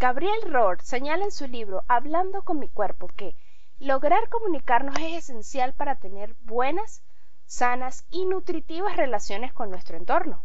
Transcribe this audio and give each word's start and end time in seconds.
Gabriel 0.00 0.50
Rohr 0.50 0.80
señala 0.80 1.24
en 1.24 1.30
su 1.30 1.46
libro 1.46 1.84
Hablando 1.86 2.40
con 2.40 2.58
mi 2.58 2.70
cuerpo 2.70 3.08
que 3.08 3.36
lograr 3.80 4.30
comunicarnos 4.30 4.96
es 4.98 5.28
esencial 5.28 5.74
para 5.74 5.96
tener 5.96 6.34
buenas, 6.40 7.02
sanas 7.44 8.06
y 8.10 8.24
nutritivas 8.24 8.96
relaciones 8.96 9.52
con 9.52 9.68
nuestro 9.68 9.98
entorno. 9.98 10.42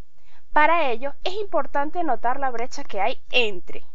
Para 0.51 0.91
ello 0.91 1.13
es 1.23 1.35
importante 1.35 2.03
notar 2.03 2.37
la 2.37 2.51
brecha 2.51 2.83
que 2.83 2.99
hay 2.99 3.21
entre 3.29 3.85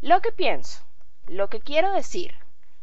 lo 0.00 0.22
que 0.22 0.32
pienso, 0.32 0.82
lo 1.26 1.50
que 1.50 1.60
quiero 1.60 1.92
decir, 1.92 2.34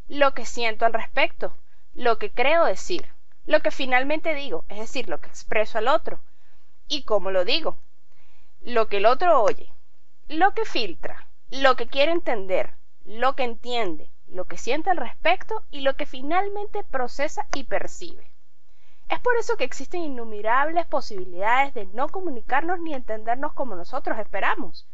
lo 0.07 0.35
que 0.35 0.45
siento 0.45 0.85
al 0.85 0.93
respecto, 0.93 1.57
lo 1.95 2.19
que 2.19 2.29
creo 2.29 2.63
decir, 2.63 3.07
lo 3.47 3.61
que 3.61 3.71
finalmente 3.71 4.35
digo, 4.35 4.65
es 4.69 4.77
decir, 4.77 5.09
lo 5.09 5.19
que 5.19 5.29
expreso 5.29 5.79
al 5.79 5.87
otro, 5.87 6.19
y 6.87 7.05
cómo 7.05 7.31
lo 7.31 7.43
digo, 7.43 7.79
lo 8.61 8.87
que 8.87 8.97
el 8.97 9.07
otro 9.07 9.41
oye, 9.41 9.73
lo 10.27 10.53
que 10.53 10.63
filtra, 10.63 11.25
lo 11.51 11.75
que 11.75 11.87
quiere 11.87 12.11
entender, 12.11 12.75
lo 13.05 13.35
que 13.35 13.43
entiende, 13.43 14.11
lo 14.27 14.45
que 14.45 14.57
siente 14.57 14.91
al 14.91 14.97
respecto 14.97 15.63
y 15.71 15.81
lo 15.81 15.95
que 15.95 16.05
finalmente 16.05 16.83
procesa 16.83 17.47
y 17.55 17.63
percibe. 17.63 18.29
Es 19.09 19.19
por 19.19 19.35
eso 19.35 19.57
que 19.57 19.63
existen 19.63 20.01
innumerables 20.01 20.85
posibilidades 20.85 21.73
de 21.73 21.87
no 21.87 22.09
comunicarnos 22.09 22.79
ni 22.79 22.93
entendernos 22.93 23.53
como 23.53 23.75
nosotros 23.75 24.19
esperamos. 24.19 24.87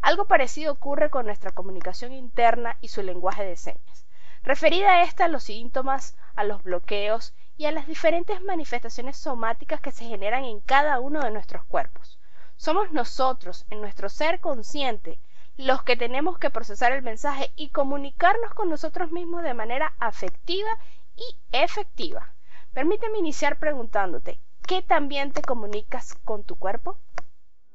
Algo 0.00 0.24
parecido 0.24 0.72
ocurre 0.72 1.10
con 1.10 1.26
nuestra 1.26 1.52
comunicación 1.52 2.12
interna 2.12 2.76
y 2.80 2.88
su 2.88 3.02
lenguaje 3.02 3.44
de 3.44 3.56
señas. 3.56 4.04
Referida 4.42 4.94
a 4.94 5.02
esta 5.04 5.26
a 5.26 5.28
los 5.28 5.44
síntomas, 5.44 6.16
a 6.34 6.42
los 6.42 6.64
bloqueos 6.64 7.34
y 7.56 7.66
a 7.66 7.72
las 7.72 7.86
diferentes 7.86 8.42
manifestaciones 8.42 9.16
somáticas 9.16 9.80
que 9.80 9.92
se 9.92 10.06
generan 10.06 10.44
en 10.44 10.58
cada 10.58 10.98
uno 10.98 11.20
de 11.20 11.30
nuestros 11.30 11.64
cuerpos. 11.66 12.18
Somos 12.56 12.90
nosotros, 12.90 13.64
en 13.70 13.80
nuestro 13.80 14.08
ser 14.08 14.40
consciente, 14.40 15.20
los 15.60 15.82
que 15.82 15.94
tenemos 15.94 16.38
que 16.38 16.48
procesar 16.48 16.92
el 16.92 17.02
mensaje 17.02 17.52
y 17.54 17.68
comunicarnos 17.68 18.54
con 18.54 18.70
nosotros 18.70 19.12
mismos 19.12 19.42
de 19.42 19.52
manera 19.52 19.92
afectiva 19.98 20.70
y 21.16 21.36
efectiva. 21.52 22.32
Permíteme 22.72 23.18
iniciar 23.18 23.58
preguntándote, 23.58 24.40
¿qué 24.66 24.80
también 24.80 25.32
te 25.32 25.42
comunicas 25.42 26.14
con 26.24 26.44
tu 26.44 26.56
cuerpo? 26.56 26.96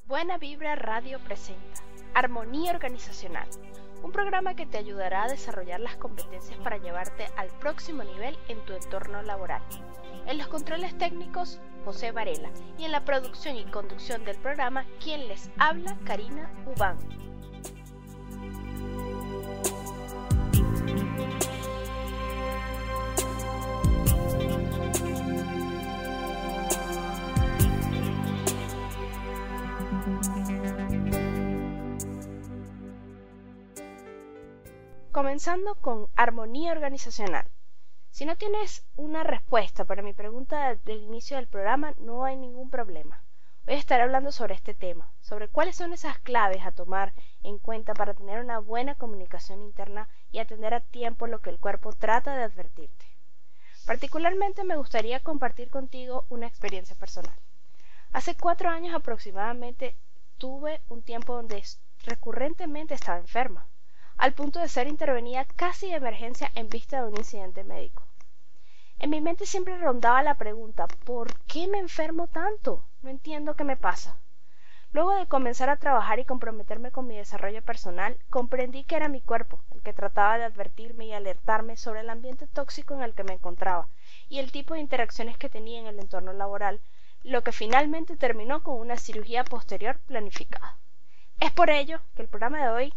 Buena 0.05 0.39
Vibra 0.39 0.75
Radio 0.75 1.19
presenta 1.19 1.81
Armonía 2.15 2.71
Organizacional, 2.71 3.47
un 4.01 4.11
programa 4.11 4.55
que 4.55 4.65
te 4.65 4.79
ayudará 4.79 5.23
a 5.23 5.29
desarrollar 5.29 5.79
las 5.79 5.95
competencias 5.95 6.57
para 6.59 6.77
llevarte 6.77 7.27
al 7.37 7.49
próximo 7.59 8.03
nivel 8.03 8.35
en 8.47 8.65
tu 8.65 8.73
entorno 8.73 9.21
laboral. 9.21 9.61
En 10.25 10.39
los 10.39 10.47
controles 10.47 10.97
técnicos, 10.97 11.59
José 11.83 12.11
Varela, 12.11 12.49
y 12.79 12.85
en 12.85 12.91
la 12.91 13.05
producción 13.05 13.57
y 13.57 13.65
conducción 13.65 14.25
del 14.25 14.37
programa, 14.37 14.85
quien 15.03 15.27
les 15.27 15.51
habla, 15.59 15.95
Karina 16.03 16.49
Ubán. 16.65 16.97
Comenzando 35.25 35.73
con 35.73 36.07
armonía 36.15 36.71
organizacional. 36.71 37.47
Si 38.11 38.25
no 38.25 38.35
tienes 38.35 38.85
una 38.95 39.23
respuesta 39.23 39.83
para 39.83 40.03
mi 40.03 40.13
pregunta 40.13 40.75
del 40.75 41.01
inicio 41.01 41.37
del 41.37 41.47
programa, 41.47 41.95
no 41.97 42.25
hay 42.25 42.37
ningún 42.37 42.69
problema. 42.69 43.23
Hoy 43.65 43.73
estaré 43.73 44.03
hablando 44.03 44.31
sobre 44.31 44.53
este 44.53 44.75
tema, 44.75 45.11
sobre 45.21 45.47
cuáles 45.47 45.77
son 45.77 45.93
esas 45.93 46.19
claves 46.19 46.63
a 46.63 46.73
tomar 46.73 47.11
en 47.41 47.57
cuenta 47.57 47.95
para 47.95 48.13
tener 48.13 48.39
una 48.39 48.59
buena 48.59 48.93
comunicación 48.93 49.63
interna 49.63 50.07
y 50.31 50.37
atender 50.37 50.75
a 50.75 50.81
tiempo 50.81 51.25
lo 51.25 51.41
que 51.41 51.49
el 51.49 51.59
cuerpo 51.59 51.91
trata 51.91 52.37
de 52.37 52.43
advertirte. 52.43 53.07
Particularmente 53.87 54.63
me 54.63 54.77
gustaría 54.77 55.21
compartir 55.21 55.71
contigo 55.71 56.27
una 56.29 56.45
experiencia 56.45 56.95
personal. 56.95 57.35
Hace 58.13 58.37
cuatro 58.37 58.69
años 58.69 58.93
aproximadamente 58.93 59.97
tuve 60.37 60.81
un 60.87 61.01
tiempo 61.01 61.33
donde 61.33 61.63
recurrentemente 62.05 62.93
estaba 62.93 63.17
enferma 63.17 63.67
al 64.17 64.33
punto 64.33 64.59
de 64.59 64.69
ser 64.69 64.87
intervenida 64.87 65.45
casi 65.55 65.89
de 65.89 65.95
emergencia 65.95 66.51
en 66.55 66.69
vista 66.69 67.01
de 67.01 67.09
un 67.09 67.17
incidente 67.17 67.63
médico. 67.63 68.03
En 68.97 69.09
mi 69.09 69.19
mente 69.19 69.45
siempre 69.45 69.77
rondaba 69.77 70.23
la 70.23 70.35
pregunta 70.35 70.87
¿por 71.03 71.37
qué 71.41 71.67
me 71.67 71.79
enfermo 71.79 72.27
tanto? 72.27 72.85
No 73.01 73.09
entiendo 73.09 73.55
qué 73.55 73.63
me 73.63 73.75
pasa. 73.75 74.17
Luego 74.93 75.13
de 75.13 75.27
comenzar 75.27 75.69
a 75.69 75.75
trabajar 75.75 76.19
y 76.19 76.25
comprometerme 76.25 76.89
con 76.89 77.05
mi 77.05 77.17
desarrollo 77.17 77.61
personal, 77.61 78.17
comprendí 78.29 78.85
que 78.85 78.95
era 78.95 79.09
mi 79.09 79.19
cuerpo 79.19 79.59
el 79.71 79.81
que 79.81 79.91
trataba 79.91 80.37
de 80.37 80.45
advertirme 80.45 81.07
y 81.07 81.11
alertarme 81.11 81.75
sobre 81.75 81.99
el 81.99 82.09
ambiente 82.09 82.47
tóxico 82.47 82.93
en 82.93 83.01
el 83.01 83.13
que 83.13 83.25
me 83.25 83.33
encontraba 83.33 83.89
y 84.29 84.39
el 84.39 84.53
tipo 84.53 84.73
de 84.73 84.79
interacciones 84.79 85.37
que 85.37 85.49
tenía 85.49 85.81
en 85.81 85.87
el 85.87 85.99
entorno 85.99 86.31
laboral, 86.31 86.79
lo 87.23 87.43
que 87.43 87.51
finalmente 87.51 88.15
terminó 88.15 88.63
con 88.63 88.79
una 88.79 88.95
cirugía 88.95 89.43
posterior 89.43 89.99
planificada. 90.07 90.77
Es 91.41 91.51
por 91.51 91.69
ello 91.69 91.99
que 92.15 92.21
el 92.21 92.29
programa 92.29 92.63
de 92.63 92.69
hoy 92.69 92.93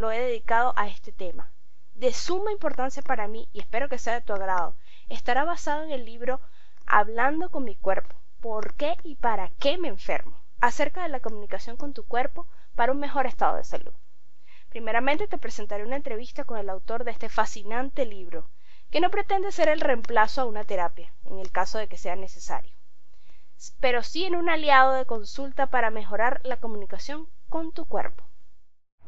lo 0.00 0.10
he 0.10 0.18
dedicado 0.18 0.72
a 0.76 0.88
este 0.88 1.12
tema. 1.12 1.52
De 1.94 2.12
suma 2.12 2.52
importancia 2.52 3.02
para 3.02 3.28
mí, 3.28 3.48
y 3.52 3.60
espero 3.60 3.88
que 3.88 3.98
sea 3.98 4.14
de 4.14 4.22
tu 4.22 4.32
agrado, 4.32 4.74
estará 5.08 5.44
basado 5.44 5.84
en 5.84 5.92
el 5.92 6.04
libro 6.04 6.40
Hablando 6.86 7.50
con 7.50 7.64
mi 7.64 7.76
cuerpo, 7.76 8.16
¿por 8.40 8.74
qué 8.74 8.96
y 9.04 9.14
para 9.14 9.50
qué 9.58 9.78
me 9.78 9.88
enfermo? 9.88 10.40
acerca 10.60 11.02
de 11.02 11.08
la 11.08 11.20
comunicación 11.20 11.76
con 11.76 11.94
tu 11.94 12.04
cuerpo 12.04 12.46
para 12.74 12.92
un 12.92 13.00
mejor 13.00 13.26
estado 13.26 13.56
de 13.56 13.64
salud. 13.64 13.92
Primeramente 14.68 15.26
te 15.26 15.38
presentaré 15.38 15.84
una 15.84 15.96
entrevista 15.96 16.44
con 16.44 16.58
el 16.58 16.68
autor 16.68 17.04
de 17.04 17.10
este 17.10 17.28
fascinante 17.28 18.04
libro, 18.06 18.48
que 18.90 19.00
no 19.00 19.10
pretende 19.10 19.52
ser 19.52 19.68
el 19.68 19.80
reemplazo 19.80 20.42
a 20.42 20.44
una 20.44 20.64
terapia, 20.64 21.12
en 21.24 21.38
el 21.38 21.50
caso 21.50 21.78
de 21.78 21.88
que 21.88 21.98
sea 21.98 22.14
necesario, 22.16 22.72
pero 23.80 24.02
sí 24.02 24.24
en 24.24 24.36
un 24.36 24.48
aliado 24.48 24.92
de 24.92 25.06
consulta 25.06 25.66
para 25.66 25.90
mejorar 25.90 26.40
la 26.44 26.58
comunicación 26.58 27.28
con 27.48 27.72
tu 27.72 27.84
cuerpo. 27.86 28.24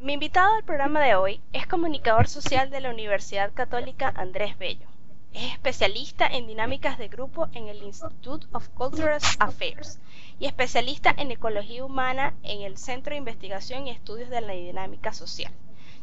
Mi 0.03 0.15
invitado 0.15 0.57
al 0.57 0.65
programa 0.65 0.99
de 0.99 1.15
hoy 1.15 1.41
es 1.53 1.69
comunicador 1.69 2.27
social 2.27 2.71
de 2.71 2.81
la 2.81 2.91
Universidad 2.91 3.53
Católica 3.53 4.13
Andrés 4.17 4.59
Bello. 4.59 4.89
Es 5.33 5.53
especialista 5.53 6.27
en 6.27 6.49
dinámicas 6.49 6.99
de 6.99 7.07
grupo 7.07 7.47
en 7.53 7.69
el 7.69 7.85
Institute 7.85 8.49
of 8.51 8.69
Cultural 8.71 9.21
Affairs 9.39 10.01
y 10.41 10.47
especialista 10.47 11.15
en 11.17 11.31
ecología 11.31 11.85
humana 11.85 12.35
en 12.43 12.63
el 12.63 12.79
Centro 12.79 13.13
de 13.13 13.19
Investigación 13.19 13.87
y 13.87 13.93
Estudios 13.93 14.29
de 14.29 14.41
la 14.41 14.55
Dinámica 14.55 15.13
Social. 15.13 15.53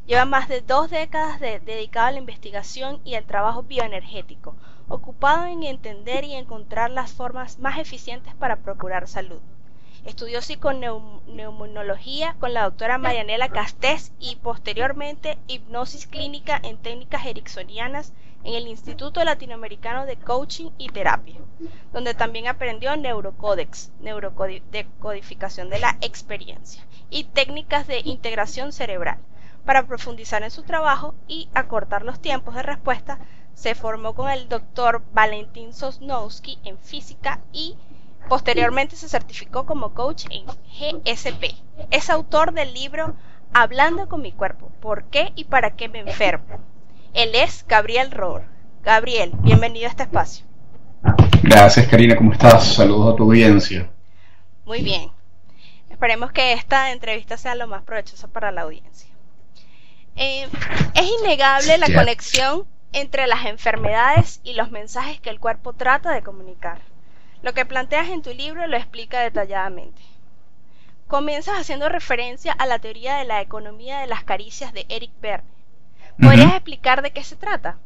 Lleva 0.07 0.23
más 0.23 0.47
de 0.47 0.61
dos 0.61 0.89
décadas 0.89 1.41
dedicado 1.41 2.07
a 2.07 2.11
la 2.11 2.19
investigación 2.19 3.01
y 3.03 3.15
al 3.15 3.25
trabajo 3.25 3.63
bioenergético, 3.63 4.55
ocupado 4.87 5.43
en 5.43 5.63
entender 5.63 6.23
y 6.23 6.35
encontrar 6.35 6.89
las 6.89 7.11
formas 7.11 7.59
más 7.59 7.77
eficientes 7.77 8.33
para 8.35 8.55
procurar 8.55 9.09
salud. 9.09 9.41
Estudió 10.05 10.41
psiconeumonología 10.41 12.35
con 12.39 12.53
la 12.53 12.63
doctora 12.63 12.97
Marianela 12.97 13.49
Castés 13.49 14.13
y 14.19 14.37
posteriormente 14.37 15.37
hipnosis 15.47 16.07
clínica 16.07 16.59
en 16.63 16.77
técnicas 16.77 17.25
ericksonianas 17.25 18.13
en 18.45 18.53
el 18.53 18.67
Instituto 18.67 19.21
Latinoamericano 19.25 20.05
de 20.05 20.15
Coaching 20.15 20.69
y 20.77 20.87
Terapia, 20.87 21.35
donde 21.91 22.13
también 22.13 22.47
aprendió 22.47 22.95
neurocódex, 22.95 23.91
neurocodificación 23.99 25.69
de 25.69 25.79
la 25.79 25.97
experiencia, 25.99 26.85
y 27.09 27.25
técnicas 27.25 27.85
de 27.85 27.99
integración 27.99 28.71
cerebral. 28.71 29.17
Para 29.65 29.85
profundizar 29.85 30.41
en 30.43 30.51
su 30.51 30.63
trabajo 30.63 31.13
y 31.27 31.49
acortar 31.53 32.03
los 32.03 32.21
tiempos 32.21 32.55
de 32.55 32.63
respuesta, 32.63 33.19
se 33.53 33.75
formó 33.75 34.15
con 34.15 34.29
el 34.29 34.47
doctor 34.47 35.03
Valentín 35.11 35.73
Sosnowski 35.73 36.57
en 36.63 36.77
física 36.77 37.41
y 37.51 37.75
Posteriormente 38.29 38.95
se 38.95 39.09
certificó 39.09 39.65
como 39.65 39.95
coach 39.95 40.25
en 40.29 40.45
GSP. 40.45 41.55
Es 41.89 42.11
autor 42.11 42.53
del 42.53 42.73
libro 42.75 43.15
Hablando 43.51 44.07
con 44.07 44.21
mi 44.21 44.31
cuerpo, 44.31 44.71
¿por 44.79 45.05
qué 45.05 45.33
y 45.35 45.45
para 45.45 45.75
qué 45.75 45.89
me 45.89 46.01
enfermo? 46.01 46.59
Él 47.15 47.31
es 47.33 47.65
Gabriel 47.67 48.11
Rohr. 48.11 48.43
Gabriel, 48.83 49.31
bienvenido 49.39 49.87
a 49.87 49.89
este 49.89 50.03
espacio. 50.03 50.45
Gracias 51.41 51.87
Karina, 51.87 52.15
¿cómo 52.15 52.31
estás? 52.31 52.75
Saludos 52.75 53.13
a 53.13 53.17
tu 53.17 53.23
audiencia. 53.23 53.89
Muy 54.65 54.83
bien. 54.83 55.09
Esperemos 55.89 56.31
que 56.31 56.53
esta 56.53 56.91
entrevista 56.91 57.35
sea 57.35 57.55
lo 57.55 57.65
más 57.65 57.81
provechosa 57.81 58.27
para 58.27 58.51
la 58.51 58.61
audiencia. 58.61 59.09
Eh, 60.15 60.47
es 60.93 61.05
innegable 61.19 61.79
la 61.79 61.91
conexión 61.91 62.67
entre 62.93 63.25
las 63.25 63.47
enfermedades 63.47 64.39
y 64.43 64.53
los 64.53 64.69
mensajes 64.69 65.19
que 65.19 65.31
el 65.31 65.39
cuerpo 65.39 65.73
trata 65.73 66.11
de 66.11 66.21
comunicar. 66.21 66.79
Lo 67.41 67.53
que 67.53 67.65
planteas 67.65 68.09
en 68.09 68.21
tu 68.21 68.33
libro 68.33 68.67
lo 68.67 68.75
explica 68.75 69.21
detalladamente. 69.21 70.01
Comienzas 71.07 71.59
haciendo 71.59 71.87
referencia 71.87 72.51
a 72.51 72.65
la 72.65 72.79
teoría 72.79 73.17
de 73.17 73.25
la 73.25 73.41
economía 73.41 73.99
de 73.99 74.07
las 74.07 74.23
caricias 74.23 74.73
de 74.73 74.85
Eric 74.89 75.11
Berne. 75.21 75.49
¿Podrías 76.21 76.53
explicar 76.53 77.01
de 77.01 77.11
qué 77.11 77.23
se 77.23 77.37
trata? 77.37 77.77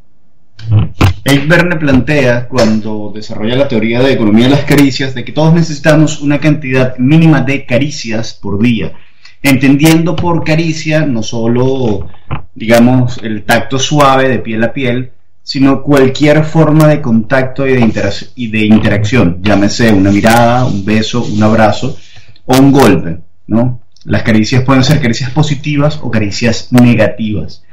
Eric 1.23 1.47
Berne 1.47 1.75
plantea, 1.75 2.47
cuando 2.47 3.11
desarrolla 3.13 3.55
la 3.55 3.67
teoría 3.67 4.01
de 4.01 4.13
economía 4.13 4.45
de 4.45 4.55
las 4.55 4.65
caricias, 4.65 5.13
de 5.13 5.23
que 5.23 5.31
todos 5.31 5.53
necesitamos 5.53 6.19
una 6.19 6.39
cantidad 6.39 6.97
mínima 6.97 7.41
de 7.41 7.65
caricias 7.65 8.33
por 8.33 8.59
día. 8.59 8.93
entendiendo 9.41 10.15
por 10.15 10.43
caricia 10.43 11.05
no 11.05 11.21
solo, 11.21 12.07
digamos, 12.55 13.17
el 13.19 13.43
tacto 13.43 13.77
suave 13.77 14.29
de 14.29 14.39
piel 14.39 14.63
a 14.63 14.73
piel, 14.73 15.11
sino 15.43 15.83
cualquier 15.83 16.45
forma 16.45 16.87
de 16.87 17.01
contacto 17.01 17.67
y 17.67 17.73
de, 17.73 18.13
y 18.35 18.47
de 18.47 18.65
interacción, 18.65 19.39
llámese 19.41 19.91
una 19.91 20.09
mirada, 20.09 20.65
un 20.65 20.85
beso, 20.85 21.23
un 21.23 21.43
abrazo 21.43 21.97
o 22.45 22.57
un 22.57 22.71
golpe, 22.71 23.19
¿no? 23.47 23.81
Las 24.05 24.23
caricias 24.23 24.63
pueden 24.63 24.83
ser 24.83 25.01
caricias 25.01 25.31
positivas 25.31 25.99
o 26.01 26.09
caricias 26.09 26.71
negativas. 26.71 27.63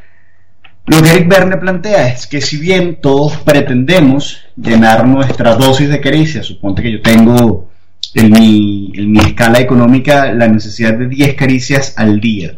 Lo 0.86 1.02
que 1.02 1.10
Eric 1.10 1.28
Verne 1.28 1.56
plantea 1.56 2.08
es 2.08 2.26
que 2.26 2.40
si 2.40 2.56
bien 2.56 3.00
todos 3.00 3.36
pretendemos 3.38 4.38
llenar 4.56 5.06
nuestra 5.06 5.54
dosis 5.54 5.88
de 5.88 6.00
caricias, 6.00 6.46
suponte 6.46 6.82
que 6.82 6.92
yo 6.92 7.02
tengo 7.02 7.70
en 8.14 8.30
mi, 8.30 8.92
en 8.94 9.12
mi 9.12 9.20
escala 9.20 9.60
económica 9.60 10.32
la 10.32 10.48
necesidad 10.48 10.94
de 10.94 11.06
10 11.06 11.34
caricias 11.34 11.94
al 11.96 12.20
día 12.20 12.54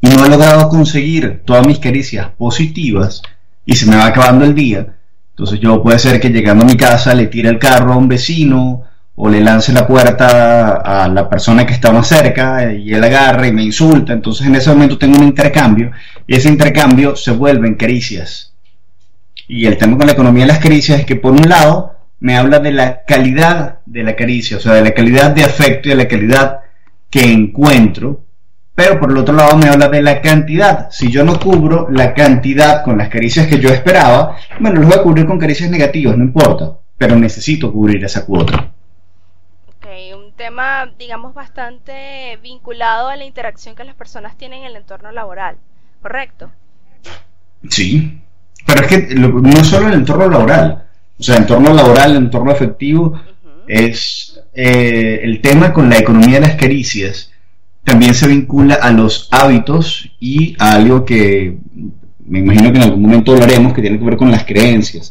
y 0.00 0.08
no 0.08 0.24
he 0.24 0.28
logrado 0.28 0.68
conseguir 0.68 1.42
todas 1.44 1.66
mis 1.66 1.78
caricias 1.78 2.28
positivas 2.38 3.22
y 3.68 3.74
se 3.74 3.84
me 3.84 3.96
va 3.96 4.06
acabando 4.06 4.46
el 4.46 4.54
día, 4.54 4.86
entonces 5.32 5.60
yo 5.60 5.82
puede 5.82 5.98
ser 5.98 6.18
que 6.18 6.30
llegando 6.30 6.64
a 6.64 6.66
mi 6.66 6.74
casa 6.74 7.14
le 7.14 7.26
tire 7.26 7.50
el 7.50 7.58
carro 7.58 7.92
a 7.92 7.98
un 7.98 8.08
vecino 8.08 8.82
o 9.14 9.28
le 9.28 9.42
lance 9.42 9.74
la 9.74 9.86
puerta 9.86 10.76
a 10.76 11.06
la 11.06 11.28
persona 11.28 11.66
que 11.66 11.74
está 11.74 11.92
más 11.92 12.08
cerca 12.08 12.72
y 12.72 12.94
él 12.94 13.04
agarra 13.04 13.46
y 13.46 13.52
me 13.52 13.62
insulta. 13.62 14.14
Entonces 14.14 14.46
en 14.46 14.54
ese 14.54 14.70
momento 14.70 14.96
tengo 14.96 15.18
un 15.18 15.24
intercambio 15.24 15.90
y 16.26 16.34
ese 16.34 16.48
intercambio 16.48 17.14
se 17.14 17.32
vuelve 17.32 17.68
en 17.68 17.74
caricias. 17.74 18.54
Y 19.46 19.66
el 19.66 19.76
tema 19.76 19.98
con 19.98 20.06
la 20.06 20.14
economía 20.14 20.44
de 20.44 20.52
las 20.52 20.60
caricias 20.60 21.00
es 21.00 21.04
que 21.04 21.16
por 21.16 21.32
un 21.32 21.46
lado 21.46 21.92
me 22.20 22.38
habla 22.38 22.60
de 22.60 22.72
la 22.72 23.02
calidad 23.06 23.80
de 23.84 24.02
la 24.02 24.16
caricia, 24.16 24.56
o 24.56 24.60
sea, 24.60 24.72
de 24.72 24.82
la 24.82 24.92
calidad 24.94 25.32
de 25.32 25.44
afecto 25.44 25.88
y 25.88 25.90
de 25.90 25.96
la 25.98 26.08
calidad 26.08 26.60
que 27.10 27.30
encuentro, 27.30 28.24
pero 28.78 29.00
por 29.00 29.10
el 29.10 29.16
otro 29.16 29.34
lado 29.34 29.56
me 29.56 29.68
habla 29.68 29.88
de 29.88 30.00
la 30.00 30.22
cantidad. 30.22 30.88
Si 30.92 31.10
yo 31.10 31.24
no 31.24 31.40
cubro 31.40 31.88
la 31.90 32.14
cantidad 32.14 32.84
con 32.84 32.96
las 32.96 33.08
caricias 33.08 33.48
que 33.48 33.58
yo 33.58 33.70
esperaba, 33.70 34.36
bueno, 34.60 34.78
los 34.78 34.88
voy 34.88 34.98
a 35.00 35.02
cubrir 35.02 35.26
con 35.26 35.36
caricias 35.36 35.68
negativas, 35.68 36.16
no 36.16 36.22
importa, 36.22 36.78
pero 36.96 37.16
necesito 37.16 37.72
cubrir 37.72 38.04
esa 38.04 38.24
cuota. 38.24 38.70
Tema, 40.36 40.88
digamos, 40.96 41.34
bastante 41.34 42.38
vinculado 42.40 43.08
a 43.08 43.16
la 43.16 43.24
interacción 43.24 43.74
que 43.74 43.82
las 43.82 43.96
personas 43.96 44.38
tienen 44.38 44.60
en 44.60 44.66
el 44.66 44.76
entorno 44.76 45.10
laboral, 45.10 45.56
¿correcto? 46.00 46.52
Sí, 47.68 48.20
pero 48.64 48.82
es 48.82 48.86
que 48.86 49.14
no 49.16 49.64
solo 49.64 49.88
el 49.88 49.94
entorno 49.94 50.28
laboral, 50.28 50.84
o 51.18 51.22
sea, 51.24 51.34
el 51.34 51.42
entorno 51.42 51.74
laboral, 51.74 52.12
el 52.12 52.18
entorno 52.18 52.52
afectivo, 52.52 53.20
es 53.66 54.40
eh, 54.54 55.18
el 55.24 55.40
tema 55.40 55.72
con 55.72 55.90
la 55.90 55.98
economía 55.98 56.38
de 56.38 56.46
las 56.46 56.54
caricias, 56.54 57.32
también 57.88 58.12
se 58.12 58.28
vincula 58.28 58.74
a 58.74 58.90
los 58.90 59.28
hábitos 59.30 60.10
y 60.20 60.54
a 60.58 60.74
algo 60.74 61.06
que 61.06 61.56
me 62.26 62.40
imagino 62.40 62.70
que 62.70 62.76
en 62.76 62.84
algún 62.84 63.00
momento 63.00 63.32
hablaremos, 63.32 63.72
que 63.72 63.80
tiene 63.80 63.98
que 63.98 64.04
ver 64.04 64.18
con 64.18 64.30
las 64.30 64.44
creencias. 64.44 65.10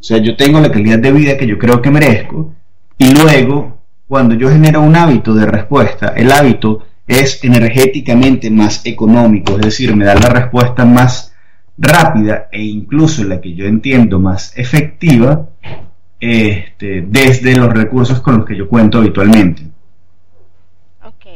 O 0.00 0.02
sea, 0.02 0.16
yo 0.16 0.34
tengo 0.34 0.58
la 0.58 0.72
calidad 0.72 0.98
de 0.98 1.12
vida 1.12 1.36
que 1.36 1.46
yo 1.46 1.58
creo 1.58 1.82
que 1.82 1.90
merezco 1.90 2.54
y 2.96 3.12
luego 3.14 3.78
cuando 4.08 4.34
yo 4.34 4.48
genero 4.48 4.80
un 4.80 4.96
hábito 4.96 5.34
de 5.34 5.44
respuesta, 5.44 6.14
el 6.16 6.32
hábito 6.32 6.86
es 7.06 7.44
energéticamente 7.44 8.50
más 8.50 8.86
económico, 8.86 9.56
es 9.56 9.66
decir, 9.66 9.94
me 9.94 10.06
da 10.06 10.14
la 10.14 10.30
respuesta 10.30 10.86
más 10.86 11.34
rápida 11.76 12.48
e 12.50 12.62
incluso 12.62 13.22
la 13.24 13.38
que 13.40 13.52
yo 13.52 13.66
entiendo 13.66 14.18
más 14.18 14.56
efectiva 14.56 15.50
este, 16.18 17.02
desde 17.02 17.54
los 17.54 17.70
recursos 17.70 18.20
con 18.20 18.38
los 18.38 18.46
que 18.46 18.56
yo 18.56 18.66
cuento 18.66 18.96
habitualmente. 18.96 19.62
Ok, 21.04 21.26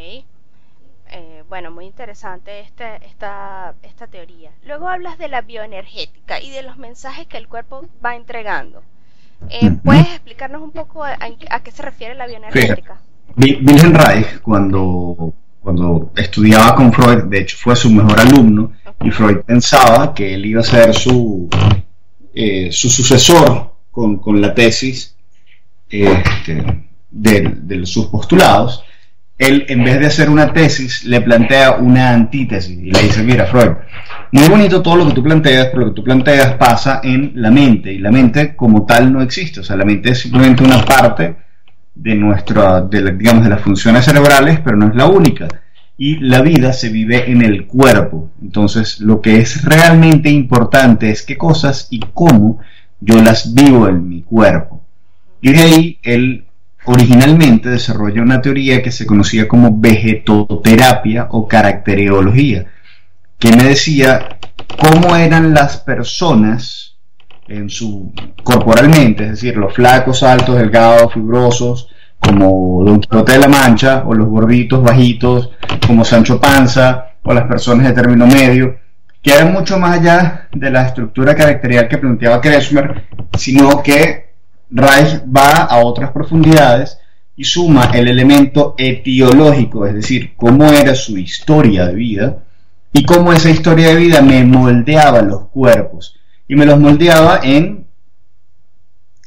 eh, 1.11 1.38
bueno, 1.49 1.71
muy 1.71 1.87
interesante 1.87 2.61
este, 2.61 3.05
esta, 3.06 3.75
esta 3.83 4.06
teoría. 4.06 4.50
Luego 4.67 4.89
hablas 4.89 5.19
de 5.19 5.29
la 5.29 5.43
bioenergética 5.43 6.41
y 6.41 6.50
de 6.50 6.62
los 6.62 6.77
mensajes 6.77 7.27
que 7.27 7.39
el 7.39 7.49
cuerpo 7.49 7.87
va 8.05 8.17
entregando. 8.17 8.83
Eh, 9.50 9.71
¿Puedes 9.85 10.09
explicarnos 10.09 10.62
un 10.62 10.73
poco 10.73 11.05
a, 11.05 11.17
qué 11.62 11.71
se 11.71 11.83
refiere 11.83 12.15
la 12.15 12.27
bioenergética? 12.27 13.00
Wilhelm 13.37 13.95
Reich, 13.95 14.41
cuando, 14.41 15.33
cuando 15.61 16.12
estudiaba 16.17 16.75
con 16.75 16.93
Freud, 16.93 17.25
de 17.25 17.41
hecho 17.41 17.56
fue 17.56 17.77
su 17.77 17.91
mejor 17.91 18.19
alumno, 18.19 18.73
y 19.01 19.11
Freud 19.11 19.39
pensaba 19.47 20.12
que 20.12 20.35
él 20.35 20.44
iba 20.44 20.61
a 20.61 20.65
ser 20.65 20.93
su, 20.94 21.49
eh, 22.35 22.71
su 22.73 22.91
sucesor 22.91 23.75
con, 23.91 24.41
la 24.41 24.55
tesis 24.55 25.17
este, 25.89 26.85
de, 27.11 27.87
sus 27.87 28.06
postulados, 28.06 28.85
él 29.38 29.64
en 29.69 29.85
vez 29.85 30.00
de 30.00 30.06
hacer 30.06 30.29
una 30.29 30.52
tesis 30.52 31.05
le 31.05 31.20
plantea 31.20 31.76
una 31.76 32.11
antítesis 32.11 32.76
y 32.76 32.90
le 32.90 33.02
dice, 33.02 33.23
mira 33.23 33.46
Freud, 33.46 33.70
muy 34.32 34.49
bonito 34.49 34.82
todo 34.82 34.96
lo 34.96 35.06
que 35.06 35.14
tú 35.14 35.23
planteas, 35.23 35.69
pero 35.69 35.81
lo 35.81 35.88
que 35.88 35.94
tú 35.94 36.05
planteas 36.05 36.55
pasa 36.55 37.00
en 37.02 37.32
la 37.37 37.50
mente 37.50 37.93
y 37.93 37.99
la 37.99 38.11
mente 38.11 38.56
como 38.56 38.85
tal 38.85 39.12
no 39.12 39.23
existe, 39.23 39.61
o 39.61 39.62
sea, 39.62 39.76
la 39.76 39.85
mente 39.85 40.11
es 40.11 40.20
simplemente 40.20 40.64
una 40.64 40.85
parte 40.85 41.37
de 41.94 42.14
nuestra, 42.14 42.81
de 42.82 43.12
digamos, 43.12 43.44
de 43.44 43.50
las 43.50 43.61
funciones 43.61 44.05
cerebrales, 44.05 44.61
pero 44.61 44.76
no 44.76 44.88
es 44.88 44.94
la 44.94 45.06
única. 45.06 45.49
Y 45.96 46.19
la 46.19 46.43
vida 46.43 46.73
se 46.73 46.91
vive 46.91 47.31
en 47.31 47.43
el 47.43 47.67
cuerpo. 47.67 48.31
Entonces, 48.41 49.00
lo 49.00 49.20
que 49.20 49.41
es 49.41 49.64
realmente 49.64 50.31
importante 50.31 51.11
es 51.11 51.23
qué 51.23 51.37
cosas 51.37 51.88
y 51.91 52.00
cómo 52.14 52.61
yo 53.00 53.20
las 53.20 53.52
vivo 53.52 53.88
en 53.88 54.08
mi 54.08 54.23
cuerpo. 54.23 54.84
Y 55.41 55.52
de 55.52 55.61
ahí 55.61 55.99
él 56.05 56.44
originalmente 56.88 57.69
desarrolla 57.69 58.23
una 58.23 58.40
teoría 58.40 58.82
que 58.82 58.90
se 58.90 59.06
conocía 59.06 59.46
como 59.46 59.79
vegetoterapia 59.79 61.29
o 61.31 61.46
caracterología 61.46 62.67
que 63.38 63.55
me 63.55 63.64
decía 63.64 64.38
cómo 64.81 65.14
eran 65.14 65.55
las 65.55 65.79
personas 65.79 66.96
en 67.46 67.70
su 67.70 68.12
corporalmente, 68.43 69.25
es 69.25 69.31
decir, 69.31 69.56
los 69.56 69.75
flacos, 69.75 70.23
altos, 70.23 70.58
delgados, 70.58 71.14
fibrosos, 71.14 71.88
como 72.19 72.85
Don 72.85 73.00
Quijote 73.00 73.32
de 73.32 73.38
la 73.38 73.49
Mancha, 73.49 74.02
o 74.05 74.14
los 74.14 74.29
gorditos, 74.29 74.82
bajitos, 74.82 75.50
como 75.87 76.05
Sancho 76.05 76.41
Panza, 76.41 77.12
o 77.23 77.32
las 77.32 77.46
personas 77.46 77.87
de 77.87 77.93
término 77.94 78.26
medio, 78.26 78.76
que 79.23 79.32
eran 79.32 79.52
mucho 79.52 79.79
más 79.79 79.99
allá 79.99 80.49
de 80.52 80.70
la 80.70 80.87
estructura 80.87 81.34
caracterial 81.34 81.88
que 81.88 81.99
planteaba 81.99 82.41
Kretschmer, 82.41 83.06
sino 83.37 83.82
que 83.82 84.28
Reich 84.70 85.23
va 85.25 85.65
a 85.65 85.79
otras 85.79 86.11
profundidades 86.12 86.99
y 87.37 87.44
suma 87.44 87.91
el 87.94 88.09
elemento 88.09 88.75
etiológico, 88.76 89.87
es 89.87 89.94
decir, 89.94 90.35
cómo 90.37 90.73
era 90.73 90.94
su 90.94 91.17
historia 91.17 91.87
de 91.87 91.94
vida, 91.94 92.39
y 92.93 93.05
cómo 93.05 93.32
esa 93.32 93.51
historia 93.51 93.89
de 93.89 93.96
vida 93.96 94.22
me 94.22 94.44
moldeaba 94.44 95.22
los 95.22 95.48
cuerpos 95.48 96.17
y 96.46 96.56
me 96.56 96.67
los 96.67 96.81
moldeaba 96.81 97.41
en 97.43 97.87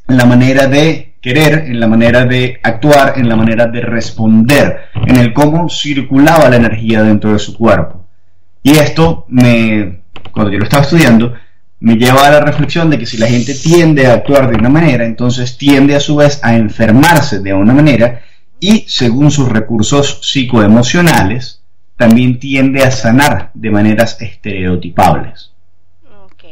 la 0.07 0.25
manera 0.25 0.67
de 0.67 1.15
querer, 1.21 1.65
en 1.67 1.79
la 1.79 1.87
manera 1.87 2.25
de 2.25 2.59
actuar, 2.63 3.13
en 3.17 3.29
la 3.29 3.35
manera 3.35 3.67
de 3.67 3.81
responder, 3.81 4.89
en 5.05 5.17
el 5.17 5.33
cómo 5.33 5.69
circulaba 5.69 6.49
la 6.49 6.55
energía 6.55 7.03
dentro 7.03 7.31
de 7.31 7.39
su 7.39 7.55
cuerpo. 7.55 8.07
Y 8.63 8.71
esto 8.71 9.25
me, 9.29 10.01
cuando 10.31 10.51
yo 10.51 10.57
lo 10.57 10.63
estaba 10.63 10.83
estudiando, 10.83 11.33
me 11.81 11.95
lleva 11.95 12.27
a 12.27 12.31
la 12.31 12.41
reflexión 12.41 12.91
de 12.91 12.99
que 12.99 13.07
si 13.07 13.17
la 13.17 13.25
gente 13.25 13.55
tiende 13.55 14.05
a 14.05 14.13
actuar 14.13 14.47
de 14.49 14.55
una 14.55 14.69
manera, 14.69 15.03
entonces 15.03 15.57
tiende 15.57 15.95
a 15.95 15.99
su 15.99 16.15
vez 16.15 16.39
a 16.43 16.55
enfermarse 16.55 17.39
de 17.39 17.53
una 17.53 17.73
manera 17.73 18.21
y 18.59 18.85
según 18.87 19.31
sus 19.31 19.49
recursos 19.49 20.19
psicoemocionales, 20.21 21.63
también 21.97 22.39
tiende 22.39 22.83
a 22.83 22.91
sanar 22.91 23.49
de 23.55 23.71
maneras 23.71 24.21
estereotipables. 24.21 25.53
Ok. 26.25 26.43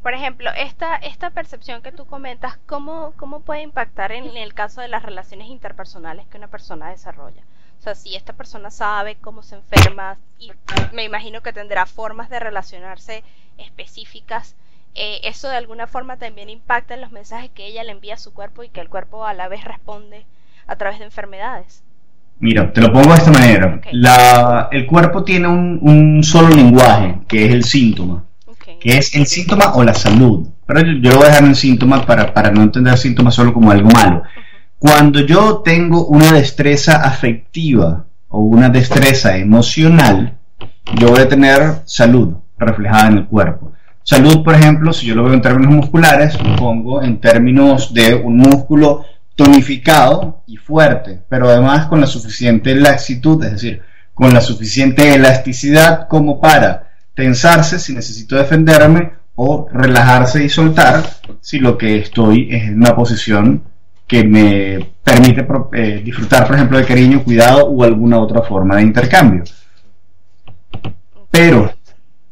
Por 0.00 0.14
ejemplo, 0.14 0.50
esta, 0.56 0.94
esta 0.96 1.30
percepción 1.30 1.82
que 1.82 1.90
tú 1.90 2.06
comentas, 2.06 2.56
¿cómo, 2.66 3.12
¿cómo 3.16 3.40
puede 3.40 3.62
impactar 3.62 4.12
en 4.12 4.36
el 4.36 4.54
caso 4.54 4.80
de 4.80 4.88
las 4.88 5.02
relaciones 5.02 5.48
interpersonales 5.48 6.28
que 6.28 6.38
una 6.38 6.48
persona 6.48 6.90
desarrolla? 6.90 7.42
Sea, 7.84 7.94
si 7.94 8.16
esta 8.16 8.32
persona 8.32 8.70
sabe 8.70 9.18
cómo 9.20 9.42
se 9.42 9.56
enferma, 9.56 10.16
y 10.38 10.50
me 10.94 11.04
imagino 11.04 11.42
que 11.42 11.52
tendrá 11.52 11.84
formas 11.84 12.30
de 12.30 12.40
relacionarse 12.40 13.22
específicas, 13.58 14.56
eh, 14.94 15.20
eso 15.24 15.50
de 15.50 15.56
alguna 15.56 15.86
forma 15.86 16.16
también 16.16 16.48
impacta 16.48 16.94
en 16.94 17.02
los 17.02 17.12
mensajes 17.12 17.50
que 17.50 17.66
ella 17.66 17.84
le 17.84 17.92
envía 17.92 18.14
a 18.14 18.16
su 18.16 18.32
cuerpo 18.32 18.64
y 18.64 18.70
que 18.70 18.80
el 18.80 18.88
cuerpo 18.88 19.26
a 19.26 19.34
la 19.34 19.48
vez 19.48 19.64
responde 19.64 20.24
a 20.66 20.76
través 20.76 20.98
de 20.98 21.04
enfermedades. 21.04 21.82
Mira, 22.38 22.72
te 22.72 22.80
lo 22.80 22.90
pongo 22.90 23.10
de 23.12 23.18
esta 23.18 23.30
manera. 23.30 23.78
La, 23.92 24.70
el 24.72 24.86
cuerpo 24.86 25.22
tiene 25.22 25.48
un, 25.48 26.22
solo 26.24 26.48
lenguaje, 26.48 27.18
que 27.28 27.44
es 27.44 27.52
el 27.52 27.64
síntoma, 27.64 28.24
que 28.80 28.96
es 28.96 29.14
el 29.14 29.26
síntoma 29.26 29.74
o 29.74 29.84
la 29.84 29.92
salud. 29.92 30.48
Pero 30.64 30.80
yo, 30.80 31.10
lo 31.10 31.16
voy 31.16 31.26
a 31.26 31.28
dejar 31.28 31.44
en 31.44 31.54
síntoma 31.54 32.06
para, 32.06 32.32
para 32.32 32.50
no 32.50 32.62
entender 32.62 32.96
síntomas 32.96 33.34
solo 33.34 33.52
como 33.52 33.70
algo 33.70 33.90
malo. 33.90 34.22
Cuando 34.86 35.20
yo 35.20 35.62
tengo 35.64 36.08
una 36.08 36.30
destreza 36.32 36.96
afectiva 36.96 38.04
o 38.28 38.40
una 38.40 38.68
destreza 38.68 39.34
emocional, 39.34 40.36
yo 41.00 41.08
voy 41.08 41.20
a 41.20 41.28
tener 41.28 41.76
salud 41.86 42.34
reflejada 42.58 43.08
en 43.08 43.16
el 43.16 43.26
cuerpo. 43.26 43.72
Salud, 44.02 44.44
por 44.44 44.54
ejemplo, 44.54 44.92
si 44.92 45.06
yo 45.06 45.14
lo 45.14 45.24
veo 45.24 45.32
en 45.32 45.40
términos 45.40 45.72
musculares, 45.72 46.36
pongo 46.58 47.02
en 47.02 47.18
términos 47.18 47.94
de 47.94 48.14
un 48.14 48.36
músculo 48.36 49.06
tonificado 49.34 50.42
y 50.46 50.58
fuerte, 50.58 51.18
pero 51.30 51.48
además 51.48 51.86
con 51.86 52.02
la 52.02 52.06
suficiente 52.06 52.74
laxitud, 52.74 53.42
es 53.42 53.52
decir, 53.52 53.80
con 54.12 54.34
la 54.34 54.42
suficiente 54.42 55.14
elasticidad 55.14 56.08
como 56.08 56.42
para 56.42 56.90
tensarse 57.14 57.78
si 57.78 57.94
necesito 57.94 58.36
defenderme 58.36 59.12
o 59.34 59.66
relajarse 59.72 60.44
y 60.44 60.50
soltar 60.50 61.02
si 61.40 61.58
lo 61.58 61.78
que 61.78 61.96
estoy 61.96 62.48
es 62.50 62.64
en 62.64 62.76
una 62.76 62.94
posición 62.94 63.62
que 64.06 64.24
me 64.24 64.94
permite 65.02 65.46
eh, 65.72 66.02
disfrutar, 66.04 66.46
por 66.46 66.56
ejemplo, 66.56 66.78
de 66.78 66.84
cariño, 66.84 67.22
cuidado 67.22 67.66
o 67.66 67.82
alguna 67.84 68.18
otra 68.18 68.42
forma 68.42 68.76
de 68.76 68.82
intercambio. 68.82 69.44
Pero 71.30 71.72